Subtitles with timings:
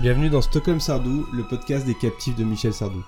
[0.00, 3.04] Bienvenue dans Stockholm Sardou, le podcast des captifs de Michel Sardou.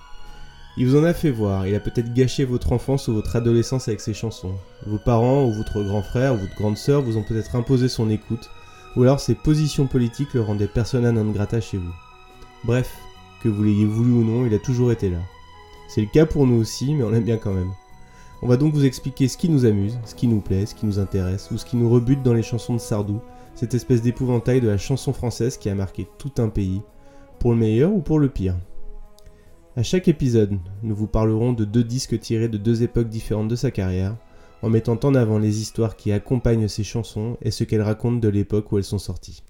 [0.77, 3.87] Il vous en a fait voir, il a peut-être gâché votre enfance ou votre adolescence
[3.87, 4.53] avec ses chansons.
[4.85, 8.11] Vos parents ou votre grand frère ou votre grande sœur vous ont peut-être imposé son
[8.11, 8.47] écoute,
[8.95, 11.93] ou alors ses positions politiques le rendaient persona non grata chez vous.
[12.63, 12.95] Bref,
[13.41, 15.17] que vous l'ayez voulu ou non, il a toujours été là.
[15.87, 17.71] C'est le cas pour nous aussi, mais on l'aime bien quand même.
[18.43, 20.85] On va donc vous expliquer ce qui nous amuse, ce qui nous plaît, ce qui
[20.85, 23.19] nous intéresse, ou ce qui nous rebute dans les chansons de Sardou,
[23.55, 26.81] cette espèce d'épouvantail de la chanson française qui a marqué tout un pays,
[27.39, 28.55] pour le meilleur ou pour le pire.
[29.75, 33.55] À chaque épisode, nous vous parlerons de deux disques tirés de deux époques différentes de
[33.55, 34.15] sa carrière,
[34.61, 38.29] en mettant en avant les histoires qui accompagnent ces chansons et ce qu'elles racontent de
[38.29, 39.43] l'époque où elles sont sorties.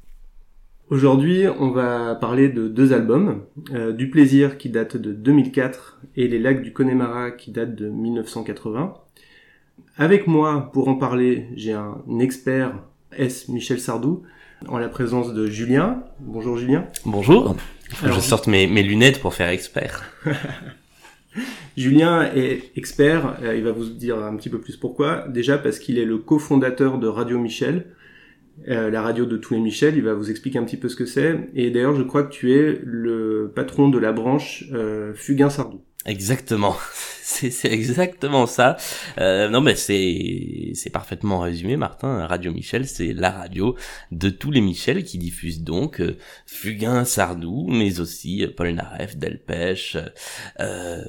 [0.90, 6.28] Aujourd'hui, on va parler de deux albums, euh, Du Plaisir qui date de 2004 et
[6.28, 8.94] Les Lacs du Connemara qui date de 1980.
[9.98, 12.84] Avec moi, pour en parler, j'ai un expert
[13.18, 13.48] S.
[13.48, 14.24] Michel Sardou,
[14.68, 16.04] en la présence de Julien.
[16.20, 16.88] Bonjour Julien.
[17.06, 17.56] Bonjour.
[18.04, 20.04] je sorte mes, lunettes pour faire expert.
[21.78, 25.28] Julien est expert, euh, il va vous dire un petit peu plus pourquoi.
[25.28, 27.88] Déjà parce qu'il est le cofondateur de Radio Michel,
[28.68, 30.96] euh, la radio de tous les Michel, il va vous expliquer un petit peu ce
[30.96, 31.50] que c'est.
[31.56, 35.82] Et d'ailleurs, je crois que tu es le patron de la branche euh, Fugain Sardou.
[36.06, 36.76] Exactement,
[37.24, 38.76] c'est exactement ça.
[39.18, 42.28] Euh, non mais c'est c'est parfaitement résumé, Martin.
[42.28, 43.76] Radio Michel, c'est la radio
[44.12, 49.16] de tous les Michel qui diffusent donc euh, Fugain, Sardou, mais aussi euh, Paul Naref,
[49.18, 49.98] Delpech,
[50.60, 51.04] euh,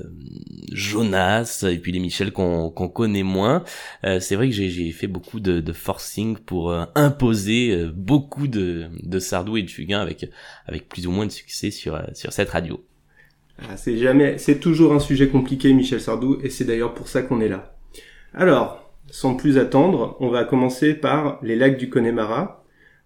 [0.72, 3.64] Jonas, et puis les Michel qu'on connaît moins.
[4.04, 9.62] Euh, c'est vrai que j'ai fait beaucoup de, forcing pour imposer beaucoup de Sardou et
[9.62, 11.98] de Fugain avec plus ou moins de succès sur
[12.30, 12.84] cette radio.
[13.58, 17.22] Ah, c'est jamais, c'est toujours un sujet compliqué, Michel Sardou, et c'est d'ailleurs pour ça
[17.22, 17.76] qu'on est là.
[18.34, 22.64] Alors, sans plus attendre, on va commencer par Les Lacs du Connemara,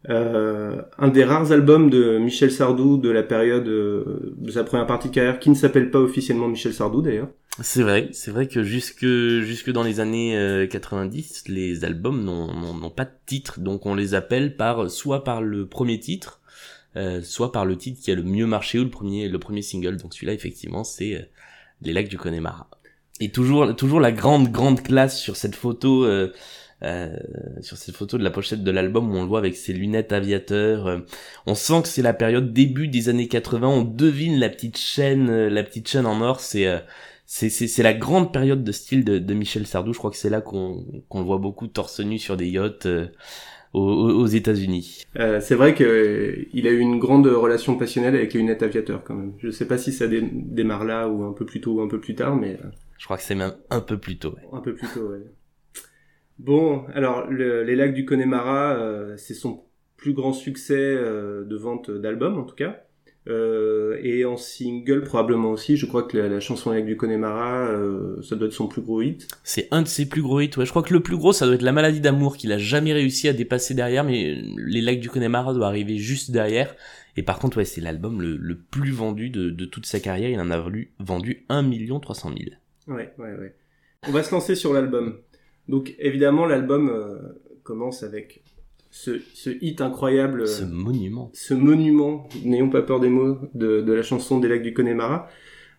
[0.09, 4.87] euh, un des rares albums de Michel Sardou de la période euh, de sa première
[4.87, 7.29] partie carrière, qui ne s'appelle pas officiellement Michel Sardou d'ailleurs.
[7.61, 12.91] C'est vrai, c'est vrai que jusque jusque dans les années 90, euh, les albums n'ont
[12.91, 16.38] pas de titre, donc on les appelle par soit par le premier titre,
[16.99, 19.63] euh, soit par le titre qui a le mieux marché ou le premier le premier
[19.63, 19.99] single.
[19.99, 21.23] Donc celui-là effectivement c'est euh,
[21.81, 22.69] Les Lacs du Connemara.
[23.21, 26.33] Et toujours toujours la grande grande classe sur cette photo euh,
[27.61, 30.13] sur cette photo de la pochette de l'album où on le voit avec ses lunettes
[30.13, 31.03] aviateurs.
[31.47, 33.69] on sent que c'est la période début des années 80.
[33.69, 36.41] On devine la petite chaîne, la petite chaîne en or.
[36.41, 36.83] C'est
[37.27, 39.93] c'est la grande période de style de, de Michel Sardou.
[39.93, 42.89] Je crois que c'est là qu'on qu'on le voit beaucoup torse nu sur des yachts
[43.73, 45.05] aux, États-Unis.
[45.19, 45.87] Euh, c'est vrai qu'il
[46.67, 49.35] a eu une grande relation passionnelle avec les lunettes aviateurs quand même.
[49.39, 52.01] Je sais pas si ça démarre là ou un peu plus tôt ou un peu
[52.01, 52.55] plus tard, mais.
[52.55, 52.69] Euh,
[52.99, 54.35] Je crois que c'est même un peu plus tôt.
[54.53, 55.23] Un peu plus tôt, ouais.
[56.39, 59.65] Bon, alors les lacs du Connemara, euh, c'est son
[59.97, 62.85] plus grand succès de vente d'albums en tout cas.
[63.29, 68.23] Euh, et en single probablement aussi, je crois que la, chanson avec du Connemara, euh,
[68.23, 69.29] ça doit être son plus gros hit.
[69.45, 70.65] C'est un de ses plus gros hits, ouais.
[70.65, 72.93] Je crois que le plus gros, ça doit être La maladie d'amour qu'il a jamais
[72.93, 76.75] réussi à dépasser derrière, mais Les lacs du Connemara doit arriver juste derrière.
[77.17, 80.31] Et par contre, ouais, c'est l'album le, plus vendu de, de, toute sa carrière.
[80.31, 80.65] Il en a
[81.01, 82.51] vendu 1 300 000.
[82.87, 83.55] Ouais, ouais, ouais.
[84.07, 85.19] On va se lancer sur l'album.
[85.69, 87.19] Donc évidemment, l'album euh,
[87.63, 88.43] commence avec
[88.99, 90.49] ce, ce hit incroyable.
[90.49, 91.31] Ce monument.
[91.33, 95.29] Ce monument, n'ayons pas peur des mots, de, de la chanson des lacs du Connemara.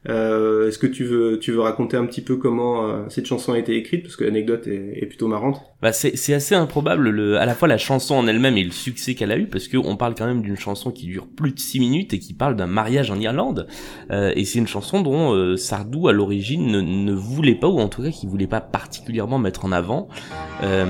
[0.07, 3.51] Euh, Est-ce que tu veux, tu veux raconter un petit peu comment euh, cette chanson
[3.51, 4.03] a été écrite?
[4.03, 5.61] Parce que l'anecdote est, est, plutôt marrante.
[5.81, 9.13] Bah c'est assez improbable le, à la fois la chanson en elle-même et le succès
[9.13, 11.81] qu'elle a eu parce qu'on parle quand même d'une chanson qui dure plus de 6
[11.81, 13.67] minutes et qui parle d'un mariage en Irlande
[14.11, 17.79] euh, et c'est une chanson dont euh, Sardou à l'origine ne, ne, voulait pas ou
[17.79, 20.07] en tout cas qui voulait pas particulièrement mettre en avant.
[20.63, 20.85] Euh,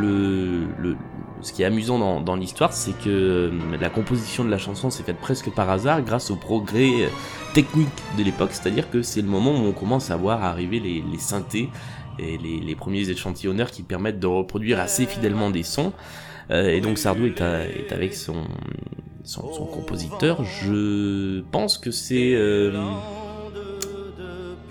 [0.00, 0.96] le, le
[1.44, 5.02] ce qui est amusant dans, l'histoire, c'est que euh, la composition de la chanson s'est
[5.02, 7.08] faite presque par hasard grâce au progrès euh,
[7.52, 11.02] technique de l'époque, c'est-à-dire que c'est le moment où on commence à voir arriver les,
[11.18, 11.68] synthés
[12.18, 15.92] et les, premiers échantillonneurs qui permettent de reproduire assez fidèlement des sons.
[16.50, 17.42] Euh, et donc Sardou est,
[17.92, 18.44] avec son,
[19.70, 20.44] compositeur.
[20.44, 22.34] Je pense que c'est...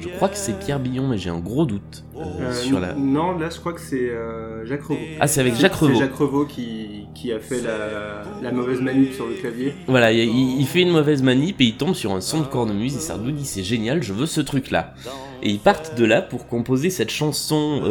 [0.04, 2.94] Je crois que c'est Pierre Billon, mais j'ai un gros doute euh, euh, sur la.
[2.94, 5.00] Non, là, je crois que c'est euh, Jacques Revaux.
[5.20, 5.94] Ah, c'est avec Jacques Revaux.
[5.94, 9.74] C'est Jacques Revaux qui, qui a fait la, la, mauvaise manip sur le clavier.
[9.88, 12.98] Voilà, il, il, fait une mauvaise manip et il tombe sur un son de cornemuse
[12.98, 14.94] et Sardou dit c'est génial, je veux ce truc-là.
[15.42, 17.82] Et ils partent de là pour composer cette chanson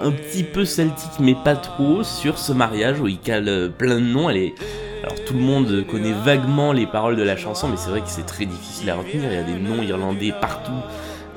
[0.00, 4.06] un petit peu celtique, mais pas trop, sur ce mariage où il cale plein de
[4.06, 4.30] noms.
[4.30, 4.54] Elle est
[5.02, 8.08] alors tout le monde connaît vaguement les paroles de la chanson, mais c'est vrai que
[8.08, 9.32] c'est très difficile à retenir.
[9.32, 10.70] Il y a des noms irlandais partout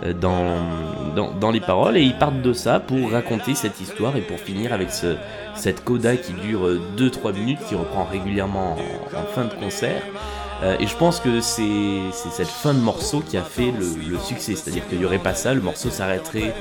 [0.04, 4.38] euh, dans, les paroles, et ils partent de ça pour raconter cette histoire et pour
[4.38, 5.16] finir avec ce,
[5.56, 6.68] cette coda qui dure
[6.98, 8.78] 2-3 minutes, qui reprend régulièrement
[9.16, 10.02] en, fin de concert.
[10.64, 14.56] Euh, et je pense que c'est cette fin de morceau qui a fait le, succès.
[14.56, 16.54] C'est-à-dire qu'il n'y aurait pas ça, le morceau s'arrêterait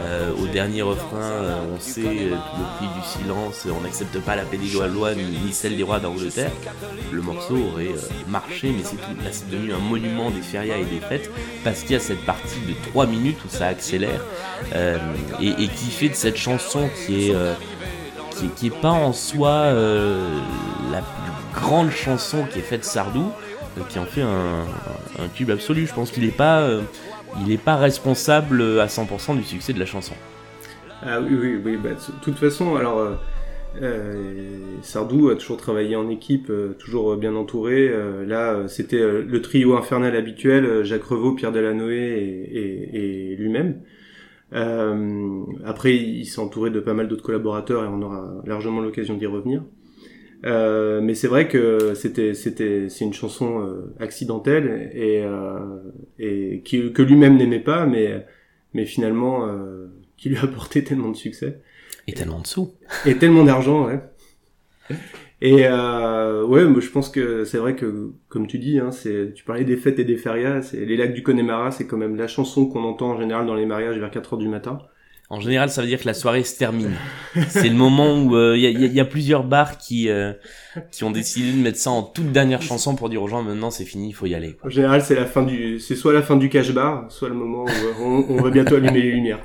[0.00, 1.20] euh, au dernier refrain.
[1.20, 2.36] Euh, on sait le
[2.76, 6.50] prix du silence, on n'accepte pas la paix des ni, celle des rois d'Angleterre.
[7.12, 7.94] Le morceau aurait
[8.28, 8.96] marché, mais c'est.
[8.96, 11.30] Là, c'est devenu un monument des férias et des fêtes
[11.64, 14.20] parce qu'il y a cette partie de 3 minutes où ça accélère
[15.40, 22.44] et, qui fait de cette chanson qui, est pas en soi la plus grande chanson
[22.50, 23.30] qui est faite Sardou,
[23.78, 24.64] euh, qui en fait un,
[25.18, 25.86] un tube absolu.
[25.86, 26.82] Je pense qu'il n'est pas, euh,
[27.44, 30.14] il est pas responsable à 100% du succès de la chanson.
[31.02, 31.76] Ah oui, oui, oui.
[31.76, 33.18] Bah, de toute façon, alors.
[33.82, 37.92] Euh, Sardou a toujours travaillé en équipe, toujours bien entouré.
[38.26, 43.82] là, c'était le trio infernal habituel, Jacques Revaux, Pierre Delanoë et, et, et lui-même.
[45.62, 49.26] après, il s'est entouré de pas mal d'autres collaborateurs et on aura largement l'occasion d'y
[49.26, 49.62] revenir.
[50.44, 55.58] Euh, mais c'est vrai que c'était c'était c'est une chanson euh, accidentelle et euh,
[56.18, 58.26] et qui, que lui-même n'aimait pas mais
[58.74, 59.86] mais finalement euh,
[60.16, 61.60] qui lui a apporté tellement de succès.
[62.06, 62.74] Et tellement de sous.
[63.04, 64.00] Et tellement d'argent ouais.
[65.40, 69.32] Et euh, ouais moi je pense que c'est vrai que comme tu dis hein, c'est
[69.34, 72.16] tu parlais des fêtes et des férias c'est les lacs du Connemara c'est quand même
[72.16, 74.78] la chanson qu'on entend en général dans les mariages vers 4 heures du matin
[75.28, 76.94] en général, ça veut dire que la soirée se termine.
[77.48, 80.32] C'est le moment où il euh, y, a, plusieurs bars qui euh,
[80.92, 83.70] qui ont décidé de mettre ça en toute dernière chanson pour dire aux gens maintenant
[83.70, 84.56] c'est fini, il faut y aller.
[84.62, 87.34] En général, c'est la fin du, c'est soit la fin du cash bar, soit le
[87.34, 89.40] moment où euh, on, va bientôt allumer les lumières.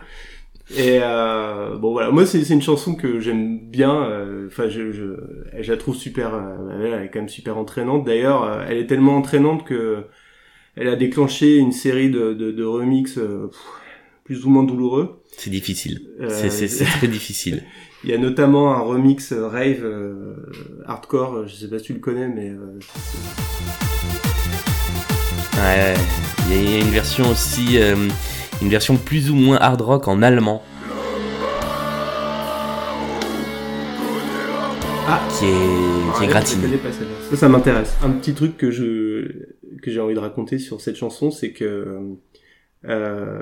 [0.77, 4.07] Et euh, bon voilà, moi c'est une chanson que j'aime bien.
[4.47, 5.15] Enfin, je, je,
[5.59, 6.31] je, la trouve super.
[6.79, 8.05] elle est quand même super entraînante.
[8.05, 10.05] D'ailleurs, elle est tellement entraînante que
[10.77, 13.19] elle a déclenché une série de, de, de remix
[14.23, 15.21] plus ou moins douloureux.
[15.37, 16.01] C'est difficile.
[16.19, 17.63] Euh, c'est très difficile.
[18.03, 20.35] Il y a notamment un remix euh, rave euh,
[20.85, 22.51] hardcore, je sais pas si tu le connais, mais.
[25.55, 25.93] Ouais,
[26.49, 30.63] il y a une version aussi, une version plus ou moins hard rock en allemand.
[35.07, 36.79] Ah, qui est, qui est gratiné.
[37.29, 37.95] Ça, ça m'intéresse.
[38.01, 39.49] Un petit truc que je
[39.83, 42.17] que j'ai envie de raconter sur cette chanson, c'est que
[42.85, 43.41] euh,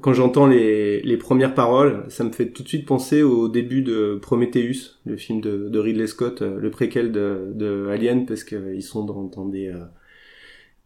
[0.00, 3.82] quand j'entends les, les, premières paroles, ça me fait tout de suite penser au début
[3.82, 8.44] de Prometheus, le film de, de Ridley Scott, euh, le préquel de, de Alien, parce
[8.44, 9.84] qu'ils sont dans, dans des, euh,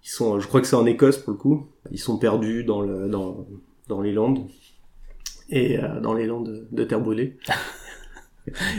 [0.04, 2.80] ils sont, je crois que c'est en Écosse pour le coup, ils sont perdus dans
[2.80, 3.46] le, dans,
[3.88, 4.46] dans les Landes
[5.50, 7.36] et euh, dans les Landes de terre brûlée.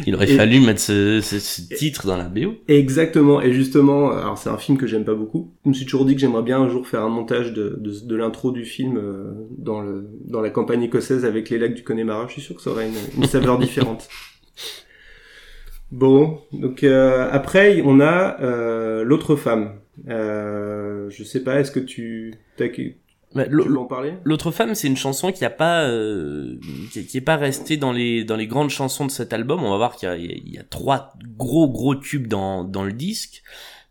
[0.06, 2.56] Il aurait fallu mettre ce, ce, titre dans la BO.
[2.68, 3.42] Exactement.
[3.42, 5.52] Et justement, alors c'est un film que j'aime pas beaucoup.
[5.66, 8.06] Je me suis toujours dit que j'aimerais bien un jour faire un montage de, de,
[8.06, 11.84] de l'intro du film euh, dans, le, dans la campagne écossaise avec les lacs du
[11.84, 12.28] Connemara.
[12.28, 14.10] Je suis sûr que ça aurait une, une saveur différente.
[15.92, 19.80] Bon, donc euh, après on a euh, l'autre femme.
[20.08, 22.36] Euh, je sais pas, est-ce que tu,
[23.36, 26.60] l'autre femme, c'est une chanson qui a pas, euh,
[26.92, 29.64] qui, est pas restée dans les dans les grandes chansons de cet album.
[29.64, 33.44] On va voir qu'il y, y, a trois gros gros tubes dans dans le disque.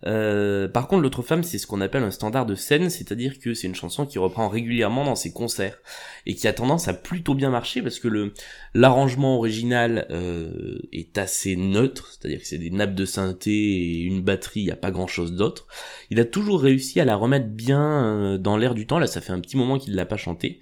[0.06, 3.54] Euh, par contre, l'autre femme, c'est ce qu'on appelle un standard de scène, c'est-à-dire que
[3.54, 5.78] c'est une chanson qui reprend régulièrement dans ses concerts
[6.26, 8.32] et qui a tendance à plutôt bien marcher parce que le
[8.74, 14.22] l'arrangement original euh, est assez neutre, c'est-à-dire que c'est des nappes de synthé et une
[14.22, 15.66] batterie, il n'y a pas grand-chose d'autre.
[16.10, 18.98] Il a toujours réussi à la remettre bien euh, dans l'air du temps.
[18.98, 20.60] Là, ça fait un petit moment qu'il l'a pas chanté.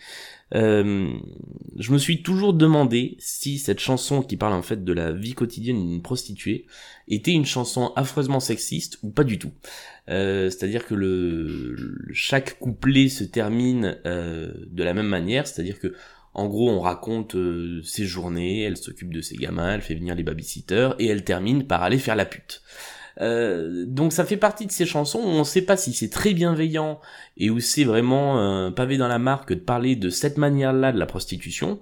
[0.54, 1.12] Euh,
[1.76, 5.34] je me suis toujours demandé si cette chanson qui parle en fait de la vie
[5.34, 6.66] quotidienne d'une prostituée
[7.08, 9.52] était une chanson affreusement sexiste ou pas du tout.
[10.08, 11.76] Euh, c'est-à-dire que le,
[12.12, 15.94] chaque couplet se termine euh, de la même manière, c'est-à-dire que
[16.32, 17.34] en gros on raconte
[17.82, 21.66] ses journées, elle s'occupe de ses gamins, elle fait venir les babysitters et elle termine
[21.66, 22.62] par aller faire la pute.
[23.20, 26.34] Euh, donc ça fait partie de ces chansons où on sait pas si c'est très
[26.34, 27.00] bienveillant
[27.36, 30.98] et où c'est vraiment un pavé dans la marque de parler de cette manière-là de
[30.98, 31.80] la prostitution,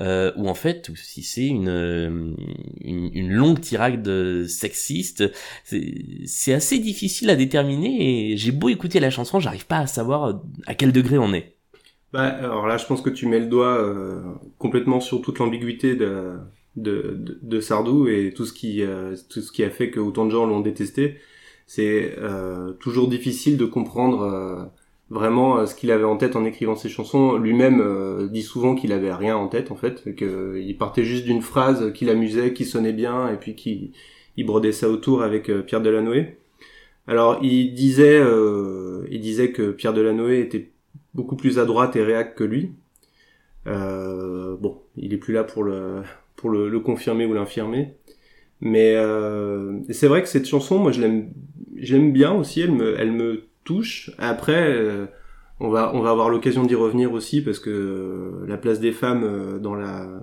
[0.00, 2.34] euh, ou en fait, ou si c'est une,
[2.80, 5.24] une, une, longue tirade sexiste,
[5.64, 10.40] c'est assez difficile à déterminer et j'ai beau écouter la chanson, j'arrive pas à savoir
[10.66, 11.56] à quel degré on est.
[12.12, 14.20] Bah, alors là, je pense que tu mets le doigt euh,
[14.58, 16.36] complètement sur toute l'ambiguïté de,
[16.76, 20.24] de, de, Sardou et tout ce qui euh, tout ce qui a fait que autant
[20.24, 21.16] de gens l'ont détesté.
[21.66, 24.64] C'est euh, toujours difficile de comprendre euh,
[25.10, 27.36] vraiment ce qu'il avait en tête en écrivant ses chansons.
[27.36, 31.92] Lui-même dit souvent qu'il avait rien en tête en fait, qu'il partait juste d'une phrase
[31.92, 33.92] qui l'amusait, qui sonnait bien et puis qui
[34.38, 36.38] il brodait ça autour avec Pierre Delanoë.
[37.06, 38.22] Alors il disait
[39.10, 40.70] il disait que Pierre Delanoë était
[41.14, 42.72] beaucoup plus à droite et réac que lui.
[43.66, 46.02] bon, il est plus là pour le
[46.42, 47.94] pour le, confirmer ou l'infirmer.
[48.60, 51.30] Mais euh, c'est vrai que cette chanson, moi, je l'aime,
[51.76, 52.60] j'aime bien aussi.
[52.60, 54.10] Elle me, elle me touche.
[54.18, 54.76] Après,
[55.60, 59.60] on va, on va avoir l'occasion d'y revenir aussi parce que la place des femmes
[59.60, 60.22] dans la,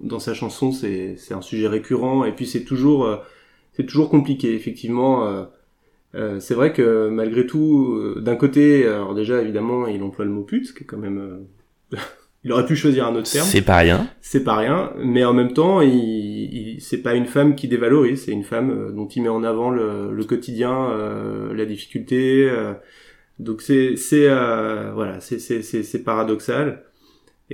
[0.00, 2.24] dans sa chanson, c'est, c'est un sujet récurrent.
[2.24, 3.08] Et puis c'est toujours,
[3.72, 4.54] c'est toujours compliqué.
[4.54, 5.46] Effectivement,
[6.12, 10.66] c'est vrai que malgré tout, d'un côté, alors déjà évidemment, il emploie le mot pute,
[10.66, 11.46] ce qui est quand même
[12.44, 13.46] il aurait pu choisir un autre terme.
[13.46, 14.08] C'est pas rien.
[14.20, 18.24] C'est pas rien, mais en même temps, il, il c'est pas une femme qui dévalorise,
[18.24, 22.48] c'est une femme euh, dont il met en avant le, le quotidien, euh, la difficulté.
[22.48, 22.74] Euh,
[23.38, 26.84] donc c'est c'est voilà, c'est c'est c'est paradoxal.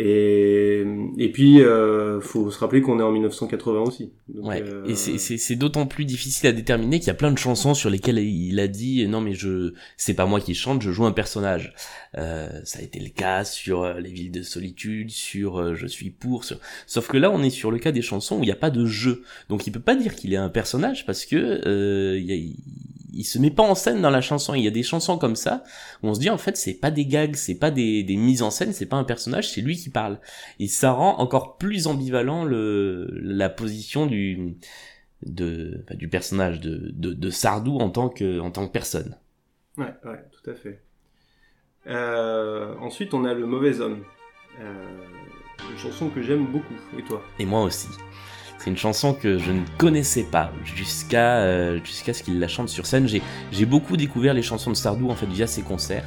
[0.01, 0.85] Et,
[1.17, 4.13] et puis, euh, faut se rappeler qu'on est en 1980 aussi.
[4.33, 4.63] ouais.
[4.63, 7.91] Euh, et c'est d'autant plus difficile à déterminer qu'il y a plein de chansons sur
[7.91, 11.11] lesquelles il a dit non mais je c'est pas moi qui chante, je joue un
[11.11, 11.75] personnage.
[12.17, 15.89] Euh, ça a été le cas sur euh, les villes de solitude, sur euh, je
[15.89, 16.45] suis pour.
[16.45, 16.61] Sur...
[16.87, 18.71] Sauf que là on est sur le cas des chansons où il n'y a pas
[18.71, 22.33] de jeu, donc il peut pas dire qu'il est un personnage parce que il y
[22.33, 22.37] a,
[23.19, 24.55] il se met pas en scène dans la chanson.
[24.55, 25.65] Il y a des chansons comme ça
[26.03, 28.43] où on se dit en fait c'est pas des gags, c'est pas des, des mises
[28.43, 30.21] en scène, c'est pas un personnage, c'est lui qui parle.
[30.61, 34.57] Et ça rend encore plus ambivalent le la position du
[35.27, 39.17] de du personnage de, de, de Sardou en tant que en tant que personne.
[39.77, 40.83] Ouais, ouais, tout à fait.
[41.89, 44.05] Euh, ensuite, on a le mauvais homme.
[44.61, 44.85] Euh,
[45.71, 46.75] une chanson que j'aime beaucoup.
[46.99, 47.23] Et toi?
[47.39, 47.89] Et moi aussi.
[48.69, 53.09] Une chanson que je ne connaissais pas jusqu'à euh, ce qu'il la chante sur scène.
[53.09, 56.05] J'ai j'ai beaucoup découvert les chansons de Sardou en fait via ses concerts.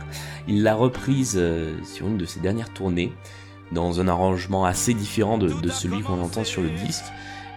[0.48, 3.12] Il l'a reprise euh, sur une de ses dernières tournées
[3.72, 7.06] dans un arrangement assez différent de, de celui qu'on entend sur le disque.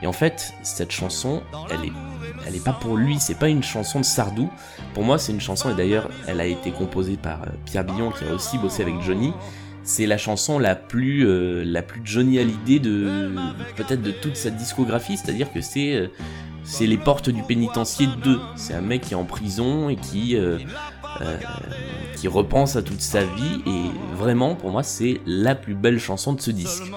[0.00, 1.92] Et en fait, cette chanson, elle est
[2.46, 4.50] elle est pas pour lui, c'est pas une chanson de Sardou.
[4.94, 8.10] Pour moi, c'est une chanson et d'ailleurs, elle a été composée par euh, Pierre Billon
[8.10, 9.34] qui a aussi bossé avec Johnny
[9.84, 13.32] c'est la chanson la plus euh, la plus Johnny Hallyday de
[13.76, 16.08] peut-être de toute sa discographie, c'est-à-dire que c'est euh,
[16.64, 18.40] c'est les portes du pénitencier 2.
[18.56, 20.58] C'est un mec qui est en prison et qui euh,
[22.16, 26.32] qui repense à toute sa vie et vraiment pour moi c'est la plus belle chanson
[26.32, 26.90] de ce disque.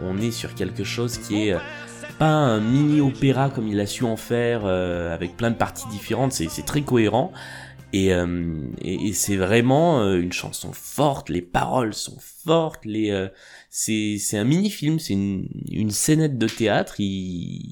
[0.00, 1.56] on est sur quelque chose qui est
[2.18, 6.32] pas un mini opéra comme il a su en faire avec plein de parties différentes,
[6.32, 7.32] c'est très cohérent.
[7.94, 13.28] Euh, et, et, c'est vraiment euh, une chanson forte, les paroles sont fortes, les euh,
[13.70, 17.62] c'est un mini film, c'est une, une scénette de théâtre, il,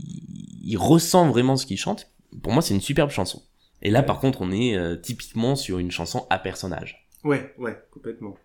[0.65, 2.11] il ressent vraiment ce qu'il chante.
[2.43, 3.43] Pour moi, c'est une superbe chanson.
[3.83, 7.09] Et là, par contre, on est typiquement sur une chanson à personnage.
[7.25, 8.37] Ouais, ouais, complètement.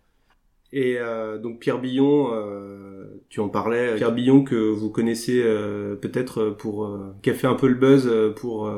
[0.73, 0.97] Et
[1.41, 2.31] donc Pierre Billon,
[3.29, 5.41] tu en parlais, Pierre Billon que vous connaissez
[6.01, 6.91] peut-être pour
[7.21, 8.69] qui a fait un peu le buzz pour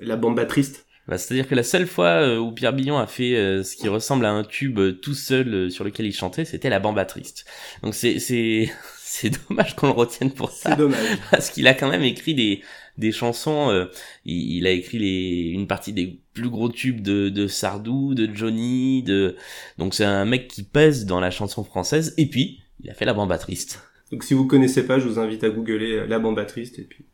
[0.00, 3.36] la bamba triste bah, C'est-à-dire que la seule fois euh, où Pierre Billon a fait
[3.36, 6.68] euh, ce qui ressemble à un tube euh, tout seul sur lequel il chantait, c'était
[6.70, 7.44] la bamba triste.
[7.82, 10.70] Donc c'est c'est c'est dommage qu'on le retienne pour ça.
[10.70, 11.18] C'est dommage.
[11.30, 12.62] Parce qu'il a quand même écrit des
[12.98, 13.88] des chansons.
[14.24, 18.28] il, il, a écrit les une partie des plus gros tubes de de Sardou, de
[18.34, 19.36] Johnny, de
[19.78, 22.14] donc c'est un mec qui pèse dans la chanson française.
[22.16, 23.80] Et puis il a fait la bamba triste.
[24.10, 27.04] Donc si vous connaissez pas, je vous invite à googler la bamba triste et puis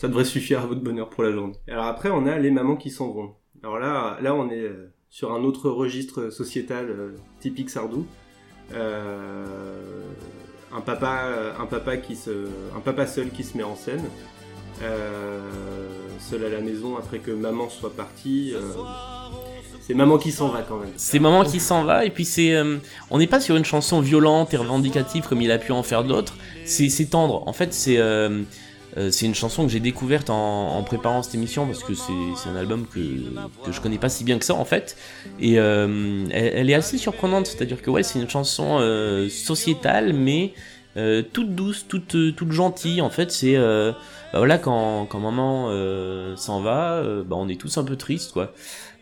[0.00, 1.52] ça devrait suffire à votre bonheur pour la journée.
[1.68, 3.34] Alors après, on a les mamans qui s'en vont.
[3.62, 8.06] Alors là, là, on est euh, sur un autre registre sociétal euh, typique Sardou.
[8.72, 9.44] Euh,
[10.72, 11.24] un papa,
[11.60, 12.30] un papa qui se,
[12.74, 14.04] un papa seul qui se met en scène,
[16.18, 18.54] seul à la maison après que maman soit partie.
[19.82, 20.92] c'est maman qui s'en va quand même.
[20.96, 22.56] C'est maman qui s'en va et puis c'est,
[23.10, 26.04] on n'est pas sur une chanson violente et revendicative comme il a pu en faire
[26.04, 26.36] d'autres.
[26.64, 27.46] C'est, tendre.
[27.48, 27.98] En fait, c'est
[28.96, 32.56] euh, c'est une chanson que j'ai découverte en, préparant cette émission parce que c'est un
[32.56, 32.98] album que,
[33.64, 34.96] que je connais pas si bien que ça en fait.
[35.38, 40.52] Et euh, elle, est assez surprenante, c'est-à-dire que ouais, c'est une chanson euh, sociétale mais
[41.32, 43.00] toute douce, toute, toute gentille.
[43.00, 45.70] En fait, c'est bah voilà quand, quand maman
[46.36, 48.52] s'en va, bah on est tous un peu tristes quoi.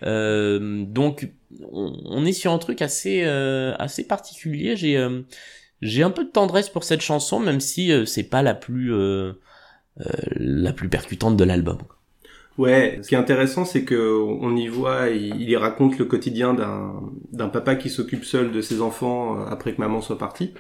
[0.03, 1.31] donc
[1.73, 4.77] on, on, est sur un truc assez assez particulier.
[4.77, 4.99] J'ai
[5.81, 9.33] j'ai un peu de tendresse pour cette chanson, même si c'est pas la plus euh,
[10.37, 11.79] la plus percutante de l'album.
[12.59, 16.55] Ouais, ce qui est intéressant, c'est que on y voit, il, y raconte le quotidien
[17.33, 20.55] d'un papa qui s'occupe seul de ses enfants euh, après que maman soit partie.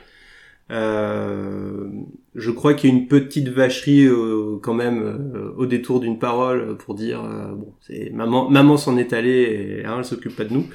[0.71, 1.88] Euh,
[2.37, 6.76] je crois qu'il y a une petite vacherie euh, quand même au détour d'une parole
[6.76, 7.23] pour dire
[7.57, 10.66] bon c'est maman maman s'en est allée hein, elle s'occupe pas de nous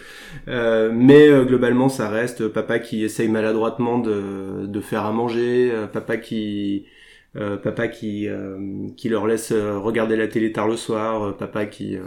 [0.48, 6.88] mais globalement ça reste papa qui essaye maladroitement de, de faire à manger papa qui
[6.88, 6.90] euh,
[7.36, 11.98] papa qui euh, qui leur laisse euh, regarder la télé tard le soir, papa qui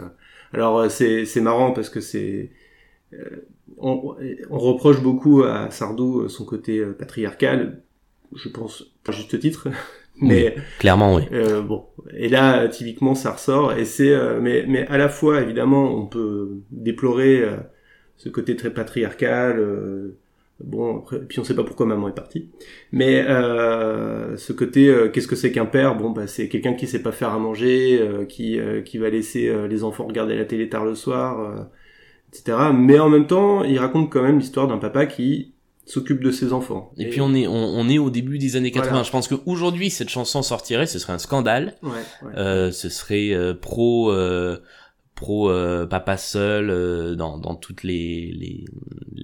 [0.53, 2.51] alors c'est c'est marrant parce que c'est
[3.77, 4.15] on,
[4.49, 7.81] on, reproche beaucoup à Sardou son côté patriarcal.
[8.35, 9.69] je pense, pas juste titre,
[10.21, 11.23] mais clairement oui.
[11.31, 15.41] Euh, bon, et là typiquement ça ressort et c'est euh, mais mais à la fois
[15.41, 17.57] évidemment on peut déplorer euh,
[18.17, 19.63] ce côté très patriarcal.
[20.61, 22.49] Euh, bon, après, puis on sait pas pourquoi maman est partie,
[22.91, 25.95] mais ce côté qu'est-ce que c'est qu'un père?
[25.95, 29.83] Bon, bah c'est quelqu'un qui sait pas faire à manger, qui qui va laisser les
[29.83, 31.67] enfants regarder la télé tard le soir,
[32.31, 32.57] etc.
[32.73, 35.53] Mais en même temps, il raconte quand même l'histoire d'un papa qui
[35.87, 36.91] s'occupe de ses enfants.
[36.97, 39.03] Et, puis on est on, est au début des années 80.
[39.03, 41.75] Je pense qu'aujourd'hui cette chanson sortirait, ce serait un scandale.
[41.81, 41.89] Ouais,
[42.23, 42.37] ouais.
[42.37, 44.57] Euh, ce serait euh, pro euh,
[45.17, 48.63] pro euh, papa seul euh, dans dans toutes les, les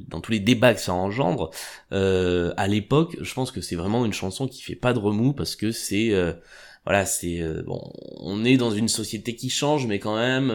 [0.09, 1.51] dans tous les débats que ça engendre.
[1.91, 5.55] à l'époque, je pense que c'est vraiment une chanson qui fait pas de remous parce
[5.55, 6.11] que c'est
[6.85, 7.81] voilà, c'est bon,
[8.17, 10.51] on est dans une société qui change, mais quand même,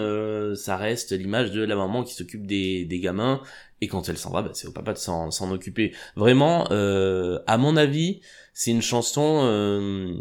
[0.55, 3.41] ça reste l'image de la maman qui s'occupe des, des gamins
[3.81, 5.93] et quand elle s'en va, bah, c'est au papa de s'en, s'en occuper.
[6.17, 8.21] Vraiment, euh, à mon avis,
[8.53, 10.15] c'est une chanson euh,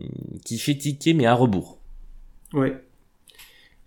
[0.45, 1.79] qui fait tiquer, mais à rebours.
[2.53, 2.83] Ouais.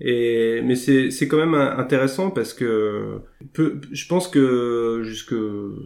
[0.01, 3.21] Et mais c'est c'est quand même intéressant parce que
[3.53, 5.35] peu, je pense que jusque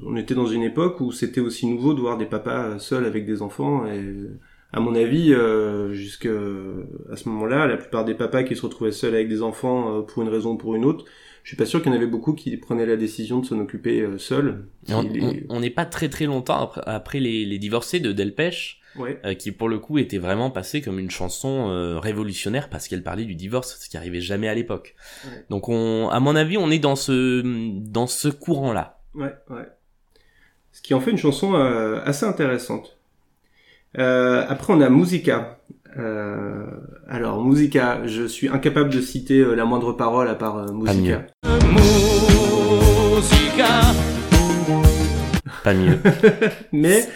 [0.07, 3.27] on était dans une époque où c'était aussi nouveau de voir des papas seuls avec
[3.27, 4.31] des enfants et
[4.73, 6.29] à mon avis euh, jusque
[7.13, 10.03] à ce moment-là la plupart des papas qui se retrouvaient seuls avec des enfants euh,
[10.03, 11.05] pour une raison ou pour une autre
[11.45, 13.61] je suis pas sûr qu'il y en avait beaucoup qui prenaient la décision de s'en
[13.61, 14.65] occuper euh, seuls.
[14.89, 19.21] On n'est pas très très longtemps après, après les, les, divorcés de Delpech, ouais.
[19.25, 23.03] euh, qui pour le coup était vraiment passé comme une chanson euh, révolutionnaire parce qu'elle
[23.03, 24.95] parlait du divorce, ce qui arrivait jamais à l'époque.
[25.25, 25.45] Ouais.
[25.51, 29.01] Donc on, à mon avis, on est dans ce dans ce courant-là.
[29.15, 29.69] Ouais, ouais.
[30.73, 32.99] Ce qui en fait une chanson euh, assez intéressante.
[33.99, 35.59] Euh, après, on a Musica.
[35.97, 36.67] Euh,
[37.09, 41.25] alors, Musica, je suis incapable de citer euh, la moindre parole à part euh, Musica.
[43.15, 43.69] Musica.
[45.63, 45.99] Pas mieux.
[46.73, 47.07] Mais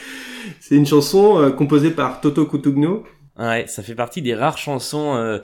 [0.68, 3.02] c'est une chanson euh, composée par Toto Cutugno.
[3.38, 5.14] Ouais, ça fait partie des rares chansons.
[5.14, 5.38] Euh...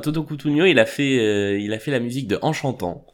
[0.00, 3.04] Toto Cutugno, il a fait, euh, il a fait la musique de Enchantant.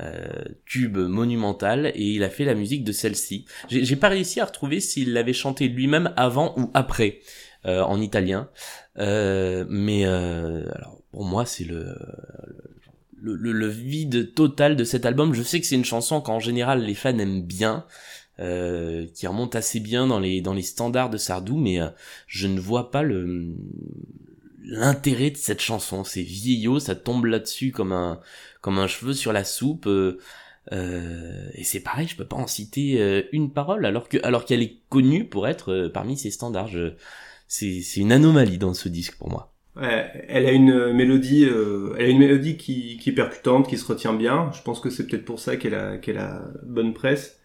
[0.00, 0.26] Euh,
[0.66, 3.44] tube monumental et il a fait la musique de celle-ci.
[3.68, 7.20] J'ai pas réussi à retrouver s'il l'avait chanté lui-même avant ou après
[7.64, 8.48] euh, en italien.
[8.98, 11.94] Euh, mais alors pour moi c'est le,
[13.22, 15.32] le le, vide total de cet album.
[15.32, 17.86] Je sais que c'est une chanson qu'en général les fans aiment bien,
[18.40, 21.88] euh, qui remonte assez bien dans les dans les standards de Sardou, mais euh,
[22.26, 23.54] je ne vois pas le
[24.64, 26.04] l'intérêt de cette chanson.
[26.04, 28.20] C'est vieillot, ça tombe là-dessus comme un
[28.60, 29.86] comme un cheveu sur la soupe.
[29.86, 30.18] Euh,
[30.72, 34.46] euh, et c'est pareil, je peux pas en citer euh, une parole alors que alors
[34.46, 36.70] qu'elle est connue pour être parmi ses standards.
[37.46, 39.52] C'est c'est une anomalie dans ce disque pour moi.
[39.76, 43.84] Ouais, elle a une mélodie, elle a une mélodie qui, qui est percutante, qui se
[43.84, 44.50] retient bien.
[44.54, 47.40] Je pense que c'est peut-être pour ça qu'elle a qu'elle a bonne presse.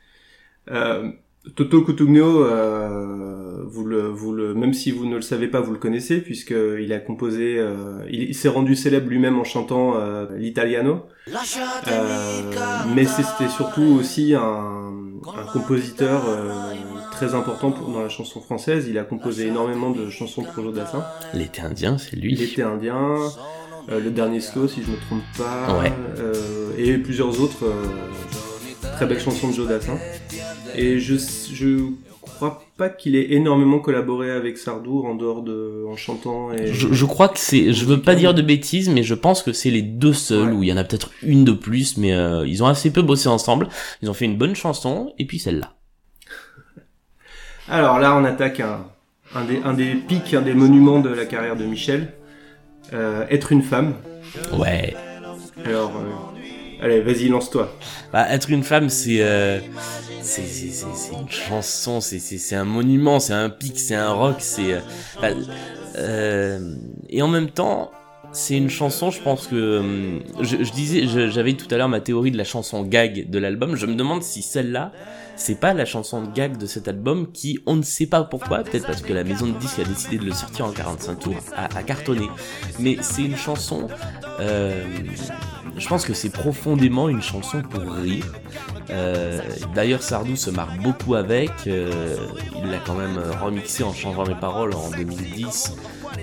[0.72, 1.10] Euh,
[1.56, 5.72] Toto Cutugno, euh, vous le, vous le, même si vous ne le savez pas, vous
[5.72, 9.94] le connaissez puisque il a composé, euh, il, il s'est rendu célèbre lui-même en chantant
[9.96, 11.06] euh, l'italiano.
[11.88, 12.42] Euh,
[12.94, 16.52] mais c'était surtout aussi un, un compositeur euh,
[17.12, 18.88] très important pour, dans la chanson française.
[18.90, 21.04] Il a composé énormément de chansons pour Joe Dassin.
[21.34, 22.36] L'été indien, c'est lui.
[22.36, 23.16] L'été indien,
[23.90, 25.92] euh, le dernier slow si je me trompe pas, Ouais.
[26.20, 26.34] euh,
[26.78, 27.86] et plusieurs autres euh,
[28.98, 29.98] très belles chansons de Joe Dassin.
[30.76, 31.16] Et je
[31.54, 31.78] je
[32.22, 36.88] crois pas qu'il ait énormément collaboré avec Sardou en dehors de en chantant et Je,
[36.94, 39.72] je crois que c'est, je veux pas dire de bêtises, mais je pense que c'est
[39.72, 40.54] les deux seuls Ouais.
[40.54, 43.02] où il y en a peut-être une de plus, mais euh, ils ont assez peu
[43.02, 43.68] bossé ensemble.
[44.02, 45.74] Ils ont fait une bonne chanson et puis celle-là.
[47.68, 48.86] Alors là, on attaque un,
[49.36, 52.14] un, des, un des pics, un des monuments de la carrière de Michel.
[52.94, 53.94] Euh, être une femme.
[54.58, 54.96] Ouais.
[55.66, 56.29] Alors, euh,
[56.82, 57.74] allez, vas-y, lance-toi.
[58.12, 59.60] Bah, être une femme, c'est euh,
[60.22, 60.42] c'est
[61.14, 64.80] une chanson, c'est un monument, c'est un pic, c'est un rock, c'est euh,
[65.22, 65.30] bah,
[65.98, 66.76] euh,
[67.10, 67.92] et en même temps,
[68.32, 69.12] c'est une chanson.
[69.12, 72.84] Je pense que hum, je, disais, j'avais tout à l'heure ma théorie de la chanson
[72.84, 73.76] gag de l'album.
[73.76, 74.92] Je me demande si celle-là,
[75.36, 78.86] c'est pas la chanson gag de cet album qui, on ne sait pas pourquoi, peut-être
[78.86, 81.66] parce que la maison de disques a décidé de le sortir en 45 tours, a,
[81.78, 82.28] a cartonné.
[82.78, 83.88] Mais c'est une chanson.
[84.40, 84.84] euh,
[85.80, 88.26] je pense que c'est profondément une chanson pour rire.
[88.90, 89.40] Euh,
[89.76, 91.52] D'ailleurs, Sardou se marre beaucoup avec.
[91.68, 92.16] euh,
[92.64, 95.76] il l'a quand même remixé en changeant les paroles en 2010.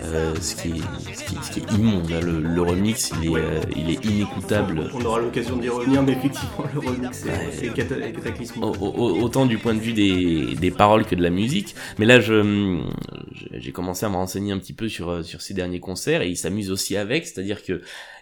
[0.02, 2.10] euh, ce, qui est, ce, qui est, ce qui est immonde.
[2.12, 2.20] hein.
[2.20, 4.90] Le, le remix, il est, euh, il est inécoutable.
[4.92, 7.68] On aura l'occasion d'y revenir, mais effectivement, le remix Ouais.
[7.74, 8.64] cata- cataclysmique.
[8.64, 11.74] Au- au- autant du point de vue des, des paroles que de la musique.
[11.98, 12.80] Mais là, je
[13.54, 16.28] j'ai commencé à me renseigner un petit peu sur euh, sur ses derniers concerts et
[16.28, 17.80] il s'amuse aussi avec, c'est-à-dire que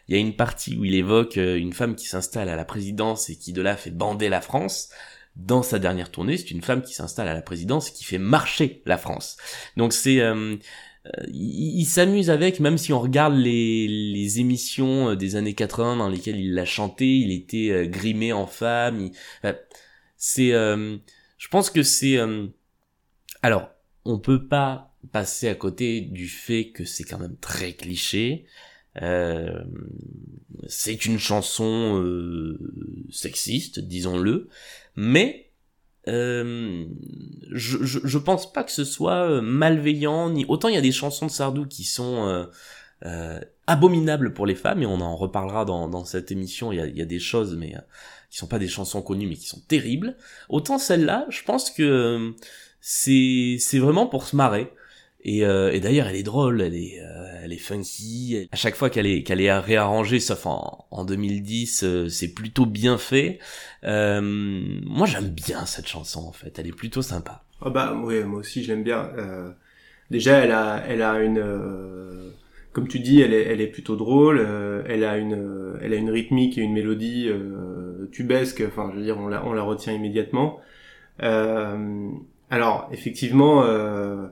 [0.09, 2.65] il y a une partie où il évoque euh, une femme qui s'installe à la
[2.65, 4.91] présidence et qui de là fait bander la France.
[5.37, 8.19] dans sa dernière tournée, c'est une femme qui s'installe à la présidence et qui fait
[8.19, 9.37] marcher la France.
[9.77, 10.57] Donc c'est euh,
[11.29, 16.55] il, s'amuse avec, même si on regarde les, émissions des années 80 dans lesquelles il
[16.55, 19.11] l'a chanté, il était grimé en femme.
[20.17, 22.19] c'est, je pense que c'est,
[23.43, 23.69] alors
[24.05, 28.47] on peut pas passer à côté du fait que c'est quand même très cliché.
[29.03, 29.65] Euh,
[30.69, 32.59] c'est une chanson euh,
[33.11, 34.49] sexiste, disons-le,
[34.95, 35.51] mais
[36.07, 36.87] euh,
[37.51, 40.31] je, je, je, pense pas que ce soit malveillant.
[40.31, 42.49] Ni autant il y a des chansons de Sardou qui sont
[43.67, 46.73] abominables pour les femmes et on en reparlera dans, dans cette émission.
[46.73, 47.75] Il y a, y a des choses, mais
[48.31, 50.17] qui sont pas des chansons connues, mais qui sont terribles.
[50.49, 52.35] Autant celle-là, je pense que
[52.81, 54.73] c'est c'est vraiment pour se marrer.
[55.25, 58.47] Et, euh, et d'ailleurs, elle est drôle, elle est, euh, elle est funky.
[58.53, 62.67] À chaque fois qu'elle est, qu'elle est réarrangée, sauf en, en 2010, euh, c'est plutôt
[62.67, 63.39] bien fait.
[63.85, 66.59] Euh, moi, j'aime bien cette chanson en fait.
[66.59, 67.43] Elle est plutôt sympa.
[67.63, 69.11] Ah bah oui, moi aussi, je l'aime bien.
[70.11, 71.43] déjà, elle a, elle a une,
[72.73, 74.47] comme tu dis, elle est, elle est plutôt drôle.
[74.87, 77.31] elle a une, elle a une rythmique et une mélodie
[78.13, 78.63] tubesque.
[78.67, 80.61] Enfin, je veux dire, on la, on la retient immédiatement.
[81.19, 83.65] alors, effectivement.
[83.65, 84.27] Euh,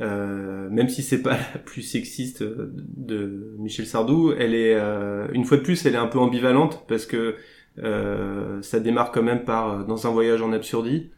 [0.00, 5.58] même si c'est pas la plus sexiste de Michel Sardou, elle est euh, une fois
[5.58, 7.36] de plus, elle est un peu ambivalente parce que
[7.82, 11.10] euh, ça démarre quand même par dans un voyage en absurdie.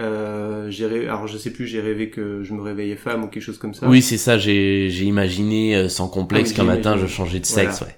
[0.00, 3.42] Euh, j'ai alors je sais plus, j'ai rêvé que je me réveillais femme ou quelque
[3.42, 3.88] chose comme ça.
[3.88, 4.38] Oui, c'est ça.
[4.38, 7.82] J'ai j'ai imaginé sans complexe ah qu'un matin je changeais de sexe.
[7.82, 7.96] Ouais.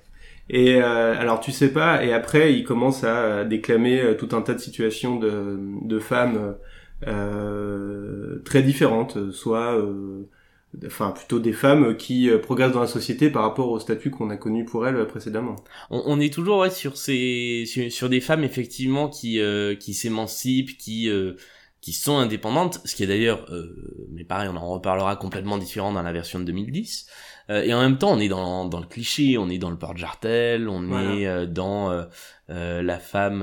[0.49, 2.05] Et alors tu sais pas.
[2.05, 6.53] Et après, il commence à déclamer tout un tas de situations de de femmes euh,
[7.03, 10.29] très différentes, soit euh,
[10.87, 14.31] enfin plutôt des femmes qui euh, progressent dans la société par rapport au statut qu'on
[14.31, 15.57] a connu pour elles précédemment.
[15.91, 19.41] On, est toujours ouais, sur ces sur, sur, des femmes effectivement qui
[19.81, 21.11] qui s'émancipent, qui
[21.83, 23.47] qui sont indépendantes, ce qui est d'ailleurs,
[24.11, 27.07] mais pareil, on en reparlera complètement différent dans la version de 2010.
[27.51, 29.79] Euh, et en même temps, on est dans, dans le cliché, on est dans le
[29.79, 31.91] port jartel, on est euh, dans
[32.51, 33.43] euh, la femme.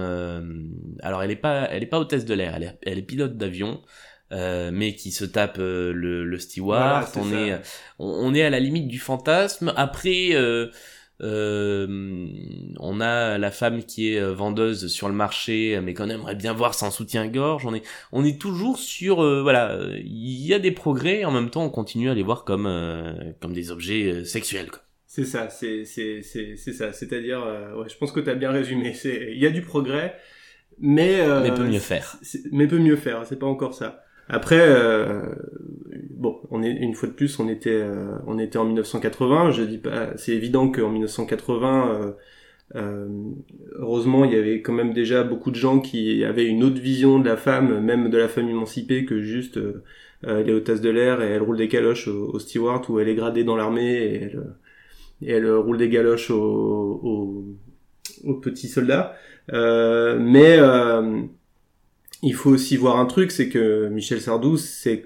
[1.01, 3.37] alors, elle est pas, elle est pas hôtesse de l'air, elle est, elle est pilote
[3.37, 3.81] d'avion.
[4.31, 7.59] mais qui se tape le, le steward, on est
[7.99, 9.73] on, est à la limite du fantasme.
[9.77, 10.31] Après,
[11.21, 11.87] euh,
[12.79, 16.53] on a la femme qui est euh, vendeuse sur le marché, mais qu'on aimerait bien
[16.53, 17.65] voir sans soutien-gorge.
[17.65, 21.23] On est, on est toujours sur, euh, voilà, il y a des progrès.
[21.25, 22.67] En même temps, on continue à les voir comme,
[23.41, 24.69] comme des objets sexuels.
[25.05, 26.91] C'est ça, c'est, c'est, c'est, c'est ça.
[26.91, 27.39] C'est-à-dire,
[27.77, 28.93] ouais, je pense que tu as bien résumé.
[28.93, 30.15] C'est, il y a du progrès,
[30.79, 32.17] mais mais peut mieux faire.
[32.51, 33.23] Mais peut mieux faire.
[33.25, 34.03] C'est pas encore ça.
[34.29, 35.21] Après, euh,
[36.23, 39.51] bon, on est une fois de plus, on était, euh, on était en 1980.
[39.51, 42.11] Je dis pas, c'est évident qu'en 1980, euh,
[42.75, 43.07] euh,
[43.75, 47.19] heureusement, il y avait quand même déjà beaucoup de gens qui avaient une autre vision
[47.19, 49.83] de la femme, même de la femme émancipée, que juste euh,
[50.23, 53.09] elle est hôtesse de l'air et elle roule des galoches au, au steward ou elle
[53.09, 54.43] est gradée dans l'armée et elle,
[55.21, 57.45] et elle roule des galoches aux,
[58.41, 59.15] petits soldats.
[59.51, 60.57] mais
[62.23, 65.05] il faut aussi voir un truc, c'est que Michel Sardou, c'est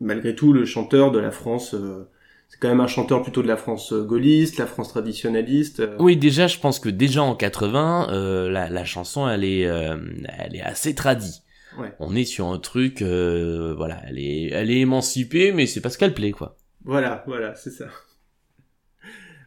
[0.00, 1.74] malgré tout le chanteur de la France.
[1.74, 2.08] Euh,
[2.48, 5.80] c'est quand même un chanteur plutôt de la France euh, gaulliste, la France traditionnaliste.
[5.80, 5.96] Euh.
[6.00, 8.08] Oui, déjà, je pense que déjà en 80,
[8.50, 11.42] la, la, chanson, elle est, elle est assez tradie.
[11.78, 11.92] Ouais.
[12.00, 16.14] On est sur un truc, voilà, elle est, elle est émancipée, mais c'est parce qu'elle
[16.14, 16.56] plaît, quoi.
[16.84, 17.86] Voilà, voilà, c'est ça.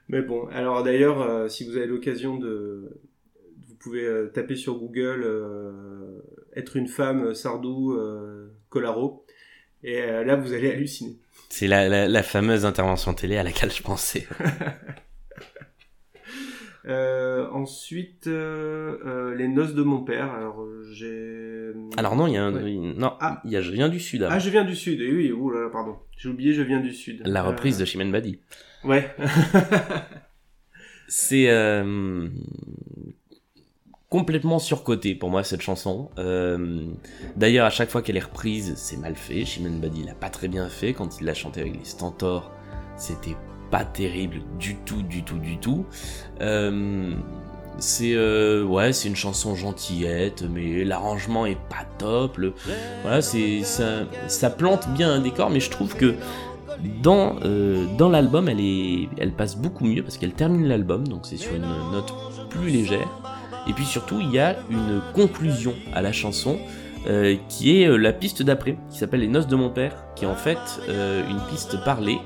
[0.07, 3.01] Mais bon, alors d'ailleurs, si vous avez l'occasion de,
[3.67, 5.25] vous pouvez taper sur Google
[6.55, 9.22] être une femme euh, Sardou euh, Colaro.
[9.83, 11.17] Et euh, là, vous allez halluciner.
[11.49, 14.27] C'est la, la, fameuse intervention télé à laquelle je pensais.
[17.51, 20.31] ensuite, les noces de mon père.
[20.31, 21.71] Alors j'ai.
[21.95, 22.51] Alors non, il y a un...
[22.51, 23.39] non, ah.
[23.45, 24.27] il y a je viens du sud.
[24.27, 24.99] Ah, je viens du sud.
[24.99, 25.31] Et oui,
[25.71, 25.97] pardon.
[26.17, 27.21] J'ai oublié, je viens du sud.
[27.25, 28.39] La reprise de Chimène Badi.
[28.83, 29.15] Ouais.
[31.07, 31.47] c'est
[34.13, 36.07] complètement surcoté pour moi cette chanson.
[36.19, 36.85] Euh,
[37.35, 39.43] d'ailleurs, à chaque fois qu'elle est reprise, c'est mal fait.
[39.43, 42.51] Chimène Badi l'a pas très bien fait quand il l'a chanté avec les Stentors.
[42.95, 43.35] C'était
[43.71, 45.87] pas terrible du tout, du tout, du tout.
[46.41, 47.15] Euh,
[47.79, 52.39] c'est euh, ouais, une chanson gentillette, mais l'arrangement est pas top.
[53.01, 56.13] voilà, c'est ça, ça plante bien un décor, mais je trouve que
[57.01, 57.37] dans
[57.97, 58.59] dans l'album, elle
[59.17, 62.13] elle passe beaucoup mieux parce qu'elle termine l'album, donc c'est sur une note
[62.51, 63.09] plus légère.
[63.67, 66.59] Et puis surtout, il y a une conclusion à la chanson
[67.05, 70.23] euh, qui est euh, la piste d'après, qui s'appelle Les Noces de mon père, qui
[70.23, 72.17] est en fait euh, une piste parlée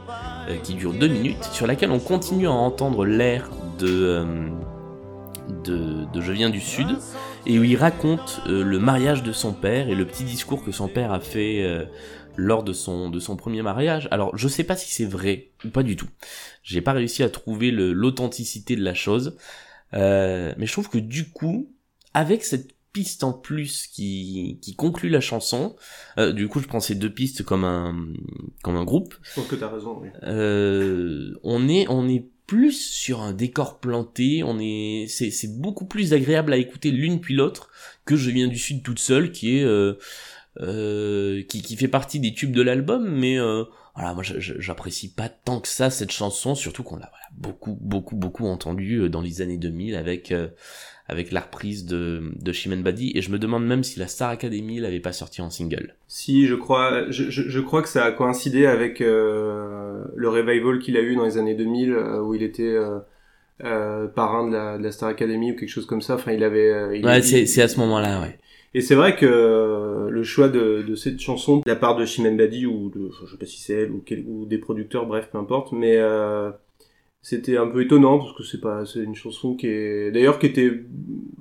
[0.64, 4.26] qui dure deux minutes, sur laquelle on continue à entendre l'air de
[5.66, 6.88] de, Je viens du Sud,
[7.46, 10.88] et où il raconte le mariage de son père et le petit discours que son
[10.88, 11.86] père a fait
[12.38, 14.08] lors de son, de son premier mariage.
[14.10, 16.08] Alors je sais pas si c'est vrai ou pas du tout.
[16.64, 19.36] J'ai pas réussi à trouver l'authenticité de la chose.
[19.94, 21.72] Euh, mais je trouve que du coup,
[22.14, 25.76] avec cette piste en plus qui, qui conclut la chanson,
[26.18, 27.96] euh, du coup je prends ces deux pistes comme un,
[28.64, 29.16] comme un groupe.
[29.22, 30.10] Je pense que t'as raison, oui.
[30.24, 35.86] Euh, on est, on est plus sur un décor planté, on est, c'est, c'est beaucoup
[35.86, 37.70] plus agréable à écouter l'une puis l'autre
[38.06, 39.96] que Je viens du Sud toute seule, qui est, euh,
[40.62, 43.66] euh, qui, qui fait partie des tubes de l'album, mais euh,
[43.98, 48.16] voilà, moi j'apprécie pas tant que ça cette chanson, surtout qu'on l'a voilà, beaucoup, beaucoup,
[48.16, 50.48] beaucoup entendu euh, dans les années 2000 avec euh,
[51.10, 54.30] avec la reprise de, de Chimène Badi, et je me demande même si la Star
[54.30, 55.96] Academy l'avait pas sorti en single.
[56.08, 60.80] Si, je crois, je, je, je crois que ça a coïncidé avec euh, le revival
[60.80, 63.00] qu'il a eu dans les années 2000, euh, où il était euh,
[63.64, 66.16] euh, parrain de la, de la, Star Academy ou quelque chose comme ça.
[66.16, 66.98] Enfin, il avait.
[66.98, 68.38] Il ouais, c'est à ce moment-là, ouais.
[68.78, 72.38] Et c'est vrai que le choix de, de, cette chanson de la part de Chimène
[72.38, 75.30] Badi ou de, je sais pas si c'est elle ou, quel, ou, des producteurs, bref,
[75.32, 76.52] peu importe, mais euh,
[77.24, 80.46] c'était un peu étonnant parce que c'est pas, c'est une chanson qui est, d'ailleurs, qui
[80.46, 80.84] était,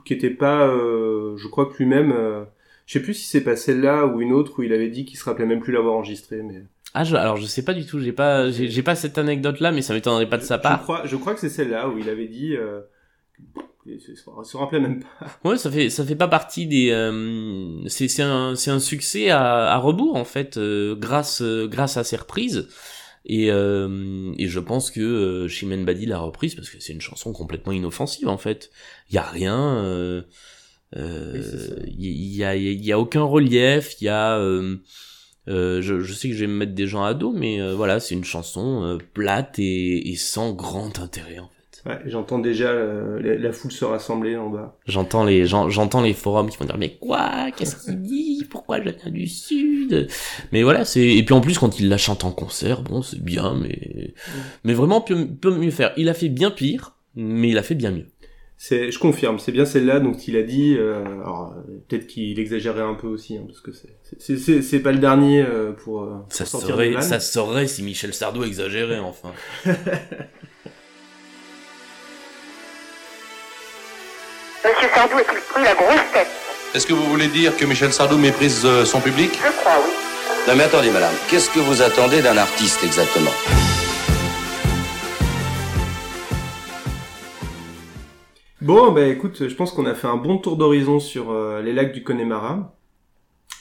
[0.07, 2.44] qui était pas, euh, je crois que lui-même, euh,
[2.87, 5.18] je sais plus si c'est pas celle-là ou une autre où il avait dit qu'il
[5.18, 6.62] se rappelait même plus l'avoir enregistrée, mais.
[6.94, 9.83] Ah, je, alors je sais pas du tout, j'ai pas, j'ai pas cette anecdote-là, mais
[9.83, 10.79] ça m'étonnerait pas de sa part.
[10.79, 12.57] Je crois, je crois que c'est celle-là où il avait dit.
[12.57, 12.81] Euh,
[14.44, 15.27] se rappelait même pas.
[15.44, 16.90] Ouais, ça fait ça fait pas partie des.
[16.90, 21.66] Euh, c'est c'est un c'est un succès à, à rebours en fait, euh, grâce euh,
[21.66, 22.68] grâce à ces reprises.
[23.29, 27.01] Et euh, et je pense que euh, Chimène Badi l'a reprise parce que c'est une
[27.01, 28.70] chanson complètement inoffensive en fait.
[29.11, 29.85] Il y a rien.
[29.85, 30.22] Euh,
[31.88, 34.01] il y, a il y a aucun relief.
[34.01, 34.77] Il y a euh,
[35.46, 38.14] je, je, sais que je vais me mettre des gens à dos, mais voilà, c'est
[38.14, 41.40] une chanson plate et, et, sans grand intérêt.
[41.40, 41.56] En fait.
[41.87, 44.77] Ouais, j'entends déjà euh, la, la, foule se rassembler en bas.
[44.87, 47.53] J'entends les j'entends les forums qui vont dire mais quoi?
[47.57, 48.44] Qu'est-ce qu'il dit?
[48.51, 50.09] Pourquoi je viens du sud?
[50.51, 53.22] Mais voilà, c'est et puis en plus quand il la chante en concert, bon, c'est
[53.22, 54.14] bien mais
[54.64, 55.92] mais vraiment peut, peut mieux faire.
[55.96, 58.07] Il a fait bien pire, mais il a fait bien mieux.
[58.59, 60.75] C'est, je confirme, c'est bien celle-là donc il a dit.
[60.77, 61.55] Euh, alors
[61.88, 65.42] peut-être qu'il exagérait un peu aussi, hein, parce que c'est, c'est, c'est, pas le dernier
[65.42, 66.05] euh, pour.
[66.05, 69.31] pour ça serait, ça serait si Michel Sardou exagérait enfin.
[74.66, 76.26] Monsieur Sardou est-il pris la grosse tête
[76.74, 79.92] Est-ce que vous voulez dire que Michel Sardou méprise euh, son public Je crois, oui.
[80.48, 83.31] Non mais attendez, madame, qu'est-ce que vous attendez d'un artiste exactement
[88.61, 91.72] Bon, bah écoute, je pense qu'on a fait un bon tour d'horizon sur euh, les
[91.72, 92.74] lacs du Connemara.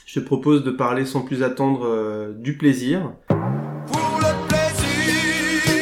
[0.08, 3.12] Je te propose de parler sans plus attendre euh, du plaisir.
[3.28, 5.76] Pour le plaisir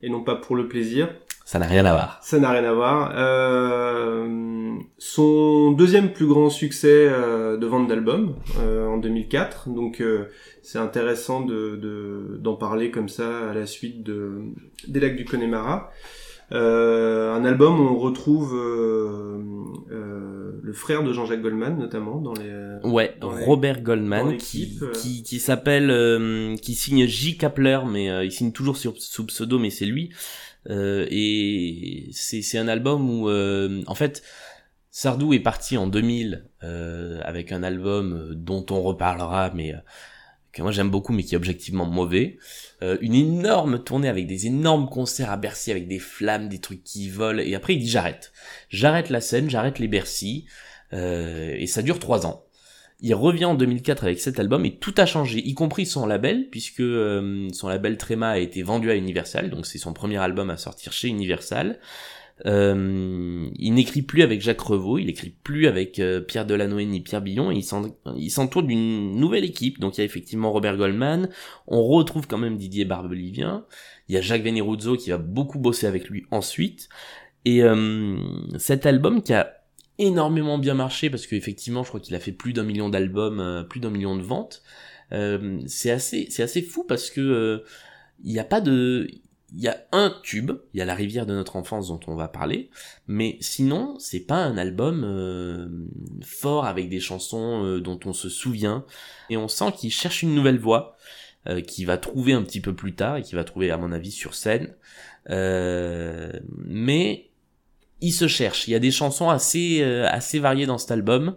[0.00, 1.08] Et non pas pour le plaisir.
[1.54, 2.18] Ça n'a rien à voir.
[2.20, 3.12] Ça n'a rien à voir.
[3.14, 9.68] Euh, son deuxième plus grand succès euh, de vente d'albums euh, en 2004.
[9.68, 10.24] Donc euh,
[10.62, 14.32] c'est intéressant de, de, d'en parler comme ça à la suite de
[14.88, 15.92] des lacs du Connemara.
[16.50, 18.52] Euh, un album où on retrouve
[20.62, 25.38] le frère de Jean-Jacques Goldman notamment dans les ouais dans Robert Goldman qui qui, qui
[25.38, 30.10] s'appelle qui signe J Kapler mais il signe toujours sur, sous pseudo mais c'est lui
[30.70, 34.22] et c'est un album où euh, en fait
[34.90, 39.74] Sardou est parti en 2000 euh, avec un album dont on reparlera mais
[40.52, 42.38] que moi j'aime beaucoup mais qui est objectivement mauvais.
[43.00, 47.08] une énorme tournée avec des énormes concerts à Bercy avec des flammes, des trucs qui
[47.08, 48.32] volent et après il dit j'arrête.
[48.68, 50.46] J'arrête la scène, j'arrête les Bercy
[50.92, 52.44] et ça dure trois ans.
[53.00, 56.48] Il revient en 2004 avec cet album et tout a changé, y compris son label,
[56.50, 60.50] puisque euh, son label Trema a été vendu à Universal, donc c'est son premier album
[60.50, 61.78] à sortir chez Universal.
[62.46, 67.00] Euh, il n'écrit plus avec Jacques Revaux, il écrit plus avec euh, Pierre Delanoë ni
[67.00, 67.62] Pierre Billon, il
[68.30, 69.78] s'entoure d'une nouvelle équipe.
[69.78, 71.28] Donc il y a effectivement Robert Goldman,
[71.68, 73.64] on retrouve quand même Didier Barbelivien,
[74.08, 76.88] il y a Jacques Veneruzzo qui va beaucoup bosser avec lui ensuite.
[77.44, 78.16] Et euh,
[78.58, 79.63] cet album qui a
[79.98, 83.62] énormément bien marché parce qu'effectivement je crois qu'il a fait plus d'un million d'albums, euh,
[83.62, 84.62] plus d'un million de ventes.
[85.12, 87.64] Euh, c'est assez c'est assez fou parce que euh,
[88.24, 89.08] il n'y a pas de
[89.56, 92.16] il y a un tube, il y a la rivière de notre enfance dont on
[92.16, 92.70] va parler,
[93.06, 95.68] mais sinon c'est pas un album euh,
[96.22, 98.84] fort avec des chansons euh, dont on se souvient
[99.30, 100.96] et on sent qu'il cherche une nouvelle voix
[101.46, 103.92] euh, qu'il va trouver un petit peu plus tard et qu'il va trouver à mon
[103.92, 104.74] avis sur scène.
[105.28, 107.30] mais
[108.00, 108.68] il se cherche.
[108.68, 111.36] Il y a des chansons assez euh, assez variées dans cet album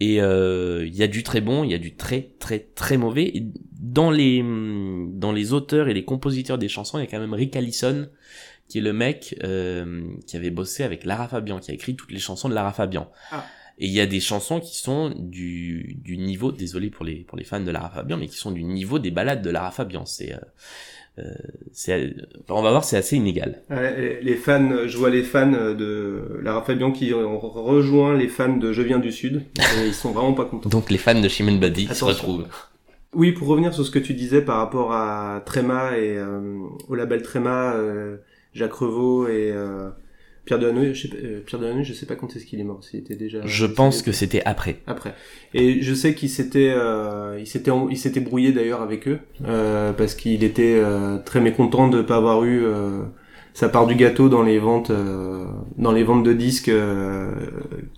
[0.00, 2.96] et euh, il y a du très bon, il y a du très très très
[2.96, 3.24] mauvais.
[3.34, 7.20] Et dans les dans les auteurs et les compositeurs des chansons, il y a quand
[7.20, 8.08] même Rick Allison
[8.68, 12.12] qui est le mec euh, qui avait bossé avec Lara Fabian, qui a écrit toutes
[12.12, 13.10] les chansons de Lara Fabian.
[13.30, 13.44] Ah.
[13.78, 17.38] Et il y a des chansons qui sont du, du niveau, désolé pour les, pour
[17.38, 20.04] les fans de Lara Fabian, mais qui sont du niveau des balades de Lara Fabian.
[20.04, 20.40] C'est, euh,
[22.48, 23.62] on va voir, c'est assez inégal.
[24.22, 28.72] Les fans, je vois les fans de Lara Fabian qui ont rejoint les fans de
[28.72, 30.68] Je viens du Sud, et ils sont vraiment pas contents.
[30.68, 32.46] Donc les fans de Shimon Badi se retrouvent.
[33.14, 36.94] Oui, pour revenir sur ce que tu disais par rapport à Tréma et euh, au
[36.94, 38.18] label Tréma, euh,
[38.52, 39.88] Jacques Revaux et euh,
[40.48, 42.64] Pierre Delanoë, je sais, pas- euh, Pierre Delanoë, je sais pas quand est-ce qu'il est
[42.64, 43.40] mort, s'il était déjà.
[43.44, 44.78] Je pense que c'était après.
[44.86, 45.12] après.
[45.52, 49.92] Et je sais qu'il s'était, euh, il s'était, il s'était brouillé d'ailleurs avec eux euh,
[49.92, 52.64] parce qu'il était euh, très mécontent de pas avoir eu
[53.58, 55.44] sa part du gâteau dans les ventes, euh,
[55.78, 57.32] dans les ventes de disques euh,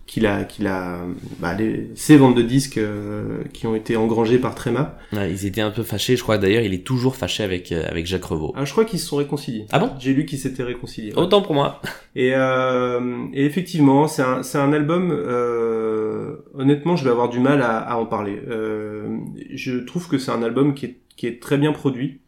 [0.07, 1.01] qu'il a, qu'il a,
[1.39, 4.97] bah, les, ces ventes de disques euh, qui ont été engrangées par Tréma.
[5.13, 6.17] Ouais, ils étaient un peu fâchés.
[6.17, 8.55] Je crois d'ailleurs, il est toujours fâché avec euh, avec Jacques Revaux.
[8.57, 9.67] Ah, je crois qu'ils se sont réconciliés.
[9.71, 9.91] Ah bon?
[9.99, 11.13] J'ai lu qu'ils s'étaient réconciliés.
[11.13, 11.19] ouais.
[11.21, 11.83] Autant pour moi.
[12.17, 15.11] Et, euh, et effectivement, c'est un, c'est un album.
[15.13, 18.41] Euh, honnêtement, je vais avoir du mal à, à en parler.
[18.49, 19.15] Euh,
[19.53, 22.21] je trouve que c'est un album qui est, qui est très bien produit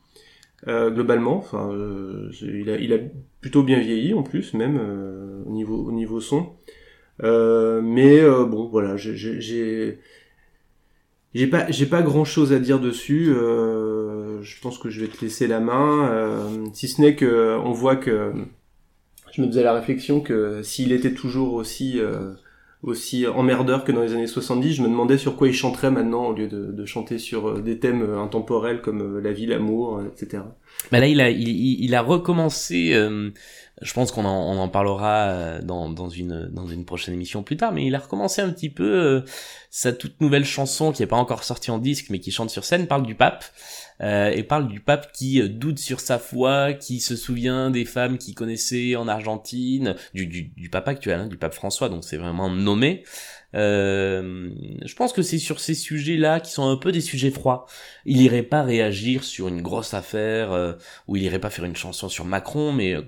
[0.68, 1.38] euh, globalement.
[1.38, 2.98] Enfin, euh, il, a,
[3.40, 6.50] plutôt bien vieilli en plus, même euh, au niveau au niveau son.
[7.20, 9.16] Mais bon, voilà, j'ai-
[11.34, 13.26] j'ai pas j'ai pas grand chose à dire dessus.
[13.26, 17.96] Je pense que je vais te laisser la main, si ce n'est que on voit
[17.96, 18.32] que
[19.32, 22.00] je me faisais la réflexion que s'il était toujours aussi
[22.82, 26.26] aussi emmerdeur que dans les années 70, je me demandais sur quoi il chanterait maintenant
[26.26, 30.02] au lieu de, chanter sur euh, des thèmes euh, intemporels comme euh, la vie, l'amour,
[30.04, 30.42] etc.
[30.90, 32.92] Bah là, il a, il, a recommencé.
[32.92, 37.94] je pense qu'on en, parlera dans, une dans une prochaine émission plus tard, mais il
[37.94, 39.22] a recommencé un petit peu
[39.70, 42.64] sa toute nouvelle chanson qui est pas encore sortie en disque, mais qui chante sur
[42.64, 43.44] scène, parle du pape
[44.00, 47.84] euh, et parle du pape qui euh, doute sur sa foi, qui se souvient des
[47.84, 52.04] femmes qu'il connaissait en Argentine, du du, du pape actuel, hein, du pape François, donc
[52.04, 53.04] c'est vraiment nommé.
[53.54, 54.50] Euh,
[54.84, 57.66] je pense que c'est sur ces sujets-là qui sont un peu des sujets froids.
[58.06, 60.52] Il irait pas réagir sur une grosse affaire.
[60.52, 60.72] euh,
[61.08, 63.02] où il irait pas faire une chanson sur Macron, mais euh,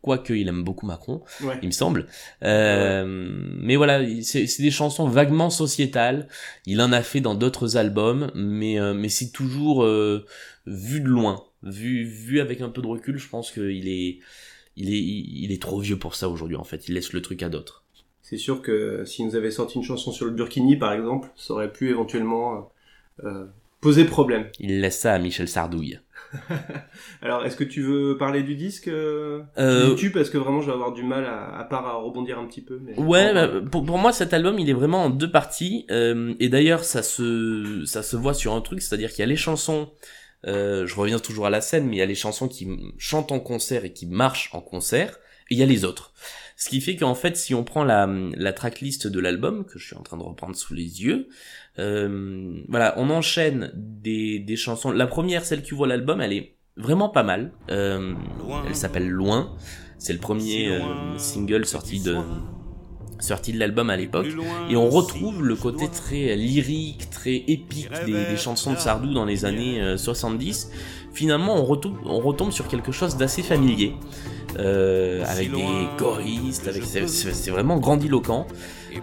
[0.00, 1.58] quoique il aime beaucoup Macron, Ouais.
[1.62, 2.06] il me semble.
[2.42, 6.28] Euh, Mais voilà, il- c'est c'est des chansons vaguement sociétales.
[6.66, 10.24] Il en a fait dans d'autres albums, mais euh, mais c'est toujours euh,
[10.66, 13.18] vu de loin, vu vu avec un peu de recul.
[13.18, 14.18] Je pense qu'il est
[14.76, 16.56] il est il est trop vieux pour ça aujourd'hui.
[16.56, 17.81] En fait, il laisse le truc à d'autres.
[18.32, 21.52] C'est sûr que s'il nous avait sorti une chanson sur le Burkini, par exemple, ça
[21.52, 22.70] aurait pu éventuellement
[23.22, 23.44] euh, euh,
[23.82, 24.46] poser problème.
[24.58, 26.00] Il laisse ça à Michel Sardouille.
[27.22, 30.68] Alors, est-ce que tu veux parler du disque euh, Euh, Tu parce que vraiment, je
[30.68, 32.80] vais avoir du mal à, à part à rebondir un petit peu.
[32.82, 32.98] Mais...
[32.98, 36.48] Ouais, bah, pour, pour moi cet album il est vraiment en deux parties euh, et
[36.48, 39.90] d'ailleurs ça se ça se voit sur un truc, c'est-à-dire qu'il y a les chansons,
[40.46, 42.66] euh, je reviens toujours à la scène, mais il y a les chansons qui
[42.96, 45.18] chantent en concert et qui marchent en concert
[45.50, 46.14] et il y a les autres.
[46.62, 49.84] Ce qui fait qu'en fait si on prend la la tracklist de l'album que je
[49.84, 51.26] suis en train de reprendre sous les yeux,
[51.80, 54.92] euh, voilà on enchaîne des des chansons.
[54.92, 57.50] La première, celle qui voit l'album, elle est vraiment pas mal.
[57.72, 58.14] Euh,
[58.68, 59.56] elle s'appelle Loin.
[59.98, 62.18] C'est le premier euh, single sorti de
[63.18, 64.28] sorti de l'album à l'époque.
[64.70, 69.24] Et on retrouve le côté très lyrique, très épique des, des chansons de Sardou dans
[69.24, 70.70] les années euh, 70.
[71.12, 73.94] Finalement, on retombe, on retombe sur quelque chose d'assez familier,
[74.58, 78.46] euh, avec des choristes, avec c'est vraiment grandiloquent.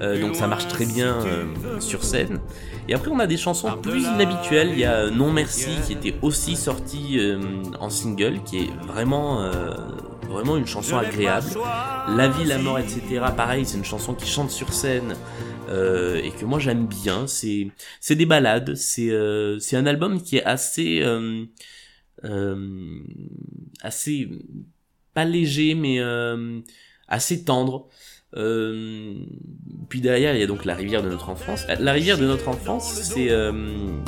[0.01, 2.39] Euh, donc ça marche très bien euh, sur scène.
[2.87, 4.69] Et après, on a des chansons plus inhabituelles.
[4.71, 7.39] Il y a euh, Non Merci qui était aussi sorti euh,
[7.79, 9.73] en single, qui est vraiment euh,
[10.29, 11.47] vraiment une chanson agréable.
[12.15, 13.01] La vie, la mort, etc.
[13.35, 15.15] Pareil, c'est une chanson qui chante sur scène
[15.69, 17.27] euh, et que moi j'aime bien.
[17.27, 17.67] C'est
[17.99, 18.75] c'est des balades.
[18.75, 21.45] C'est euh, c'est un album qui est assez euh,
[22.25, 22.99] euh,
[23.81, 24.29] assez
[25.13, 26.59] pas léger mais euh,
[27.07, 27.87] assez tendre.
[28.37, 29.15] Euh,
[29.89, 31.63] puis derrière, il y a donc la rivière de notre enfance.
[31.79, 33.51] La- rivière de notre enfance, c'est euh,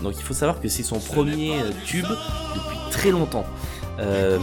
[0.03, 3.45] donc il faut savoir que c'est son premier euh, tube depuis très longtemps.
[3.99, 4.37] Euh,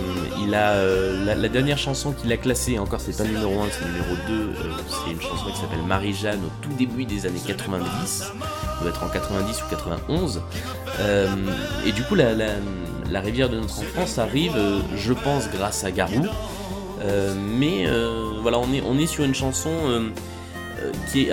[0.44, 3.68] il a euh, la, la dernière chanson qu'il a classée, encore c'est pas numéro 1,
[3.70, 4.52] c'est numéro 2, euh,
[4.88, 8.32] c'est une chanson qui s'appelle Marie-Jeanne au tout début des années 90, ça
[8.80, 10.42] doit être en 90 ou 91.
[11.00, 11.26] Euh,
[11.86, 12.48] et du coup, la, la,
[13.10, 16.26] la rivière de notre enfance arrive, euh, je pense, grâce à Garou.
[17.00, 19.70] Euh, mais euh, voilà, on est, sur une chanson
[21.12, 21.28] qui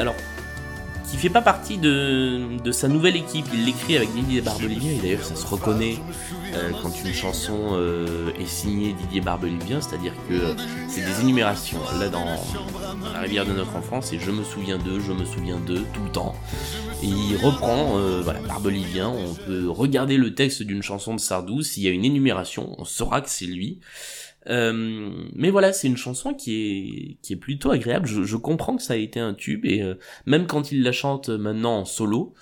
[1.09, 3.45] qui fait pas partie de, sa nouvelle équipe.
[3.53, 5.97] Il l'écrit avec Didier Barbelivien et d'ailleurs ça se reconnaît
[6.56, 10.53] euh, quand une chanson euh, est signée Didier Barbelivien, c'est-à-dire que euh,
[10.88, 11.80] c'est des énumérations.
[11.99, 12.26] Là dans,
[13.14, 16.03] La rivière de notre enfance, c'est je me souviens d'eux, je me souviens d'eux tout
[16.03, 16.36] le temps.
[17.03, 21.62] Et il reprend euh, voilà, Barbelivien, on peut regarder le texte d'une chanson de Sardou,
[21.62, 23.80] s'il y a une énumération, on saura que c'est lui.
[24.47, 28.08] Euh, mais voilà, c'est une chanson qui est qui est plutôt agréable.
[28.08, 29.95] Je, je comprends que ça a été un tube et euh,
[30.26, 32.34] même quand il la chante maintenant en solo,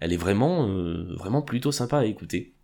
[0.00, 2.54] elle est vraiment euh, vraiment plutôt sympa à écouter.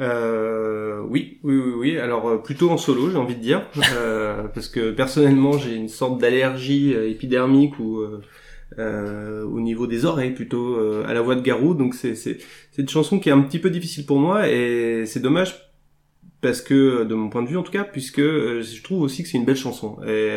[0.00, 1.98] Euh, oui, oui, oui, oui.
[1.98, 5.88] Alors euh, plutôt en solo, j'ai envie de dire, euh, parce que personnellement, j'ai une
[5.88, 8.22] sorte d'allergie euh, épidermique ou euh,
[8.78, 11.74] euh, au niveau des oreilles plutôt euh, à la voix de Garou.
[11.74, 12.38] Donc c'est c'est
[12.70, 15.56] c'est une chanson qui est un petit peu difficile pour moi et c'est dommage
[16.40, 19.28] parce que de mon point de vue en tout cas, puisque je trouve aussi que
[19.28, 20.28] c'est une belle chanson et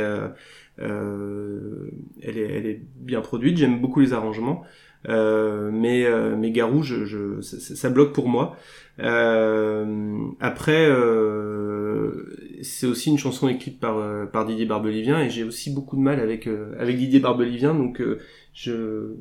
[0.80, 3.58] elle est elle est bien produite.
[3.58, 4.64] J'aime beaucoup les arrangements.
[5.10, 8.56] Euh, mais euh, mais Garou, je, je, ça, ça bloque pour moi.
[9.00, 15.72] Euh, après, euh, c'est aussi une chanson écrite par par Didier Barbelivien et j'ai aussi
[15.74, 18.20] beaucoup de mal avec euh, avec Didier Barbelivien, donc euh,
[18.54, 19.16] je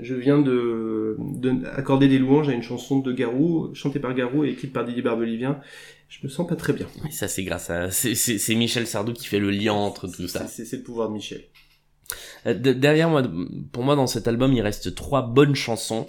[0.00, 4.44] je viens de, de accorder des louanges à une chanson de Garou chantée par Garou
[4.44, 5.60] et écrite par Didier Barbelivien.
[6.08, 6.86] Je me sens pas très bien.
[7.06, 10.46] Et ça, c'est grâce à c'est Michel Sardou qui fait le lien entre tout ça.
[10.46, 11.42] C'est c'est le pouvoir de Michel.
[12.46, 13.22] Euh, de- derrière moi,
[13.72, 16.06] pour moi, dans cet album, il reste trois bonnes chansons.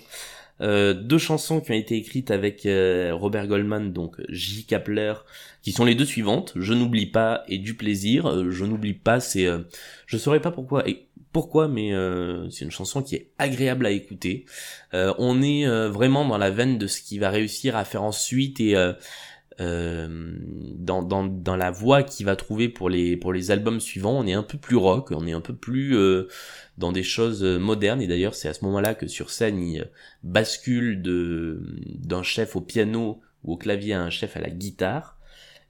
[0.62, 4.66] Euh, deux chansons qui ont été écrites avec euh, Robert Goldman, donc J.
[4.66, 5.14] Kapler,
[5.62, 6.54] qui sont les deux suivantes.
[6.56, 8.50] Je n'oublie pas et du plaisir.
[8.52, 9.48] Je n'oublie pas, c'est,
[10.06, 11.94] je saurais pas pourquoi et pourquoi, mais
[12.50, 14.46] c'est une chanson qui est agréable à écouter.
[14.94, 18.76] On est vraiment dans la veine de ce qu'il va réussir à faire ensuite et
[19.60, 20.38] euh,
[20.78, 24.26] dans, dans, dans la voix qu'il va trouver pour les, pour les albums suivants, on
[24.26, 26.28] est un peu plus rock, on est un peu plus euh,
[26.78, 29.82] dans des choses euh, modernes, et d'ailleurs c'est à ce moment-là que sur scène il
[29.82, 29.86] euh,
[30.24, 31.62] bascule de,
[32.00, 35.18] d'un chef au piano ou au clavier à un chef à la guitare.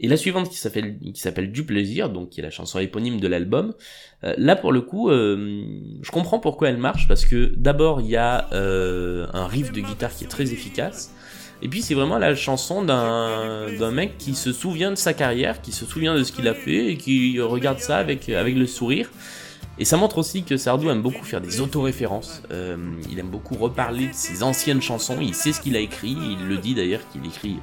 [0.01, 3.19] Et la suivante qui s'appelle qui s'appelle Du plaisir, donc qui est la chanson éponyme
[3.19, 3.73] de l'album.
[4.21, 5.61] là pour le coup, euh,
[6.01, 9.81] je comprends pourquoi elle marche parce que d'abord il y a euh, un riff de
[9.81, 11.13] guitare qui est très efficace.
[11.61, 15.71] Et puis c'est vraiment la chanson d'un mec qui se souvient de sa carrière, qui
[15.71, 19.09] se souvient de ce qu'il a fait et qui regarde ça avec avec le sourire.
[19.77, 22.43] Et ça montre aussi que Sardou aime beaucoup faire des autoréférences.
[22.51, 22.75] Euh,
[23.09, 25.17] il aime beaucoup reparler de ses anciennes chansons.
[25.21, 26.17] Il sait ce qu'il a écrit.
[26.19, 27.59] Il le dit d'ailleurs qu'il écrit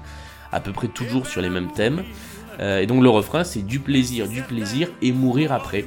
[0.51, 2.05] à peu près toujours sur les mêmes thèmes.
[2.59, 5.85] Euh, et donc le refrain c'est du plaisir, du plaisir et mourir après.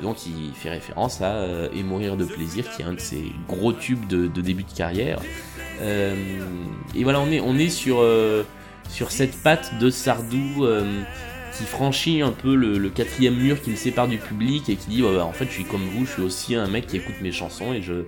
[0.00, 3.00] Et donc il fait référence à euh, Et mourir de plaisir, qui est un de
[3.00, 5.20] ses gros tubes de, début de carrière.
[5.82, 6.14] Euh,
[6.94, 8.42] et voilà, on est, on est sur, euh,
[8.88, 10.66] sur cette patte de Sardou
[11.52, 15.02] qui franchit un peu le, quatrième mur qui le sépare du public et qui dit
[15.02, 17.32] bah, en fait je suis comme vous, je suis aussi un mec qui écoute mes
[17.32, 18.04] chansons et je,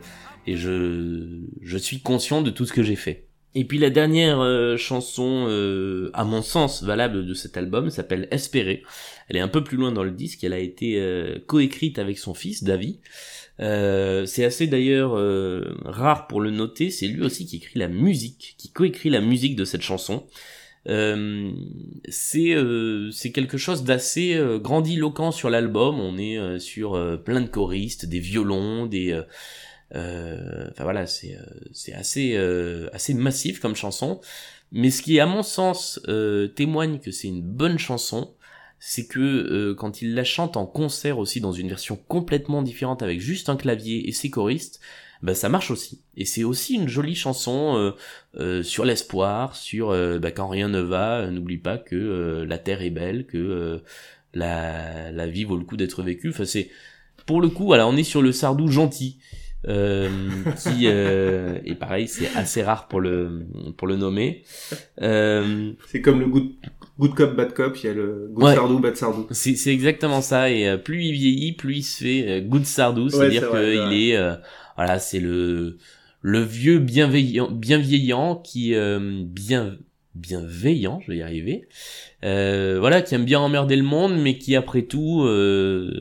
[0.47, 3.29] et je, je suis conscient de tout ce que j'ai fait.
[3.55, 8.27] Et puis la dernière euh, chanson, euh, à mon sens, valable de cet album, s'appelle
[8.31, 8.83] Espérer.
[9.29, 12.19] Elle est un peu plus loin dans le disque, elle a été euh, coécrite avec
[12.19, 12.99] son fils, Davy.
[13.61, 17.89] Euh, c'est assez d'ailleurs euh, rare pour le noter, c'est lui aussi qui écrit la
[17.89, 20.27] musique, qui coécrit la musique de cette chanson.
[20.85, 22.57] C'est
[23.13, 26.01] c'est quelque chose d'assez grandiloquent sur l'album.
[26.01, 29.17] On est sur plein de choristes, des violons, des
[29.95, 34.21] enfin voilà, c'est euh, assez euh, assez massif comme chanson.
[34.73, 38.35] Mais ce qui, à mon sens, euh, témoigne que c'est une bonne chanson,
[38.79, 43.03] c'est que euh, quand il la chante en concert aussi dans une version complètement différente
[43.03, 44.81] avec juste un clavier et ses choristes,
[45.23, 46.01] bah ça marche aussi.
[46.17, 47.93] Et c'est aussi une jolie chanson euh,
[48.41, 52.47] euh, sur l'espoir, sur euh, bah, quand rien ne va, euh, n'oublie pas que euh,
[52.47, 53.79] la terre est belle, que euh,
[54.35, 56.31] la, la vie vaut le coup d'être vécue.
[56.31, 56.71] Enfin c'est
[57.27, 59.19] pour le coup, voilà, on est sur le Sardou gentil.
[59.69, 60.09] Euh,
[60.57, 63.47] qui euh, et pareil c'est assez rare pour le
[63.77, 64.43] pour le nommer
[65.01, 66.51] euh, C'est comme le good,
[66.99, 68.55] good cop, bad cop, il y a le good Ouais.
[68.57, 69.29] Sardou, bad Sardou.
[69.31, 73.93] C'est exactement ça et plus il vieillit, plus il se fait good sardou, c'est-à-dire qu'il
[73.93, 74.19] est
[74.77, 75.79] voilà, c'est le
[76.23, 79.77] le vieux bienveillant bien vieillant qui euh, bien
[80.15, 81.69] bienveillant, je vais y arriver.
[82.25, 85.93] Euh, voilà, qui aime bien emmerder le monde mais qui après tout euh,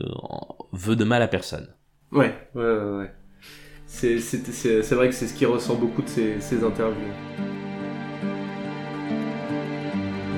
[0.72, 1.68] veut de mal à personne.
[2.12, 2.98] Ouais, ouais, ouais.
[2.98, 3.10] ouais.
[3.94, 7.12] C'est, vrai que c'est ce qui ressort beaucoup de ces, interviews.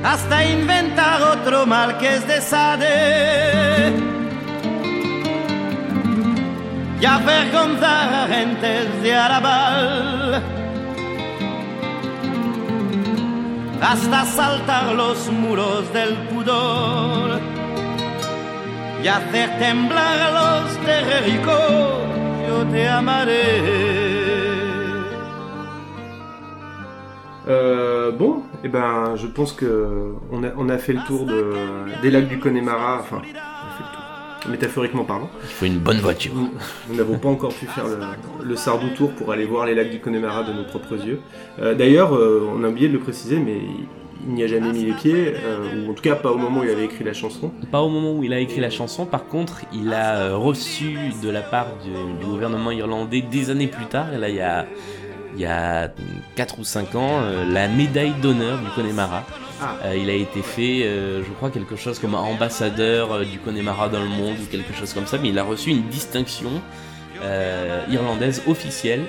[0.04, 3.92] hasta inventar otro mal de Sade.
[7.00, 10.42] Y avergonzar a gentes de Arabal.
[13.80, 17.40] Hasta saltar los muros del pudor.
[19.02, 22.23] Y hacer temblar a los de
[22.54, 23.42] yo te amaré
[27.46, 31.52] Euh, bon, eh ben, je pense que on a, on a fait le tour de,
[32.00, 33.22] des lacs du Connemara, enfin, on a
[33.76, 35.28] fait le tour, métaphoriquement parlant.
[35.42, 36.32] Il faut une bonne voiture.
[36.34, 36.48] Nous
[36.88, 37.98] nous n'avons pas encore pu faire le,
[38.48, 41.20] le Sardou Tour pour aller voir les lacs du Connemara de nos propres yeux.
[41.60, 43.60] Euh, D'ailleurs, euh, on a oublié de le préciser, mais
[44.26, 46.60] il, n'y a jamais mis les pieds, euh, ou en tout cas pas au moment
[46.60, 47.52] où il avait écrit la chanson.
[47.70, 50.96] Pas au moment où il a écrit la chanson, par contre, il a euh, reçu
[51.22, 54.40] de la part du, du gouvernement irlandais des années plus tard, et là il y
[54.40, 54.66] a,
[55.34, 55.90] il y a
[56.36, 59.24] 4 ou 5 ans, euh, la médaille d'honneur du Connemara.
[59.60, 59.76] Ah.
[59.84, 63.88] Euh, il a été fait, euh, je crois, quelque chose comme ambassadeur euh, du Connemara
[63.88, 66.50] dans le monde ou quelque chose comme ça, mais il a reçu une distinction
[67.22, 69.02] euh, irlandaise officielle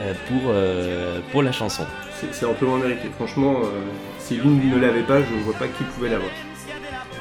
[0.00, 1.84] euh, pour, euh, pour la chanson.
[2.30, 3.08] C'est amplement mérité.
[3.16, 3.68] Franchement, euh,
[4.18, 6.30] si lui ne l'avait pas, je ne vois pas qui pouvait l'avoir.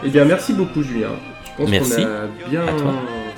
[0.03, 1.09] Eh bien, merci beaucoup, Julien.
[1.45, 1.95] Je pense Merci.
[1.97, 2.63] qu'on a bien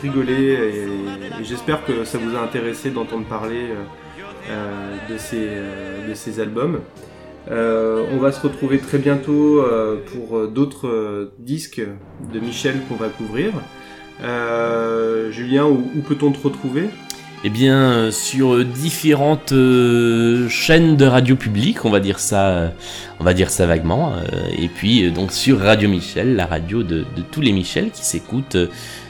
[0.01, 3.83] rigolé et, et j'espère que ça vous a intéressé d'entendre parler euh,
[4.49, 6.81] euh, de, ces, euh, de ces albums.
[7.51, 11.81] Euh, on va se retrouver très bientôt euh, pour euh, d'autres euh, disques
[12.31, 13.51] de Michel qu'on va couvrir.
[14.23, 16.89] Euh, Julien, où, où peut-on te retrouver?
[17.45, 22.69] Eh bien, sur différentes euh, chaînes de radio publique, on va dire ça, euh,
[23.19, 27.03] on va dire ça vaguement, euh, et puis donc sur Radio Michel, la radio de,
[27.31, 28.55] tous les Michel qui s'écoutent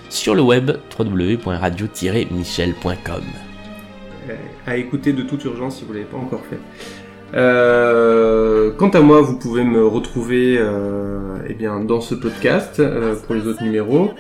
[0.09, 3.23] sur le web www.radio-michel.com.
[4.65, 6.57] À écouter de toute urgence si vous ne l'avez pas encore fait.
[7.34, 10.59] Quant à moi, vous pouvez me retrouver
[11.47, 12.81] eh bien, dans ce podcast
[13.27, 14.15] pour les autres numéros,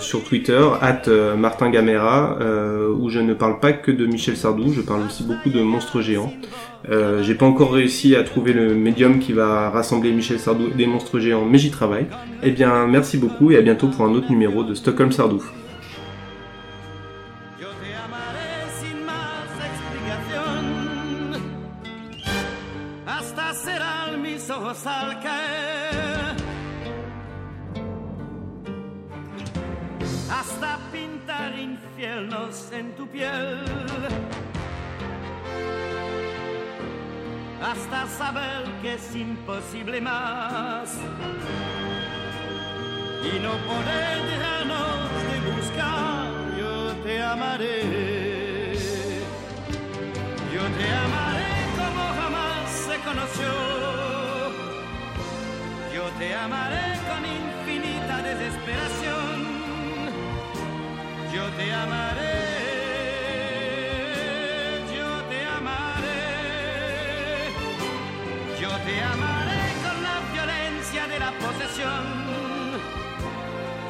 [0.00, 4.36] sur Twitter, at euh, Martin Gamera, euh, où je ne parle pas que de Michel
[4.36, 6.32] Sardou, je parle aussi beaucoup de monstres géants.
[6.90, 10.76] Euh, J'ai pas encore réussi à trouver le médium qui va rassembler Michel Sardou et
[10.76, 12.06] des monstres géants, mais j'y travaille.
[12.42, 15.42] Eh bien, merci beaucoup et à bientôt pour un autre numéro de Stockholm Sardou.
[37.62, 40.96] Hasta saber que es imposible más.
[43.22, 46.30] y no poder dejarnos de buscar.
[46.58, 48.74] Yo te amaré,
[50.54, 53.52] yo te amaré como jamás se conoció.
[55.94, 59.36] Yo te amaré con infinita desesperación.
[61.34, 62.59] Yo te amaré.
[68.90, 72.04] Te amaré con la violencia de la posesión.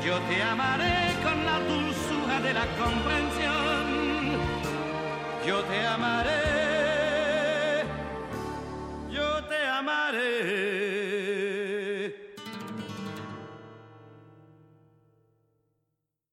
[0.05, 3.85] Yo te amaré con la dulzura de la comprensión.
[5.47, 6.70] Yo te amaré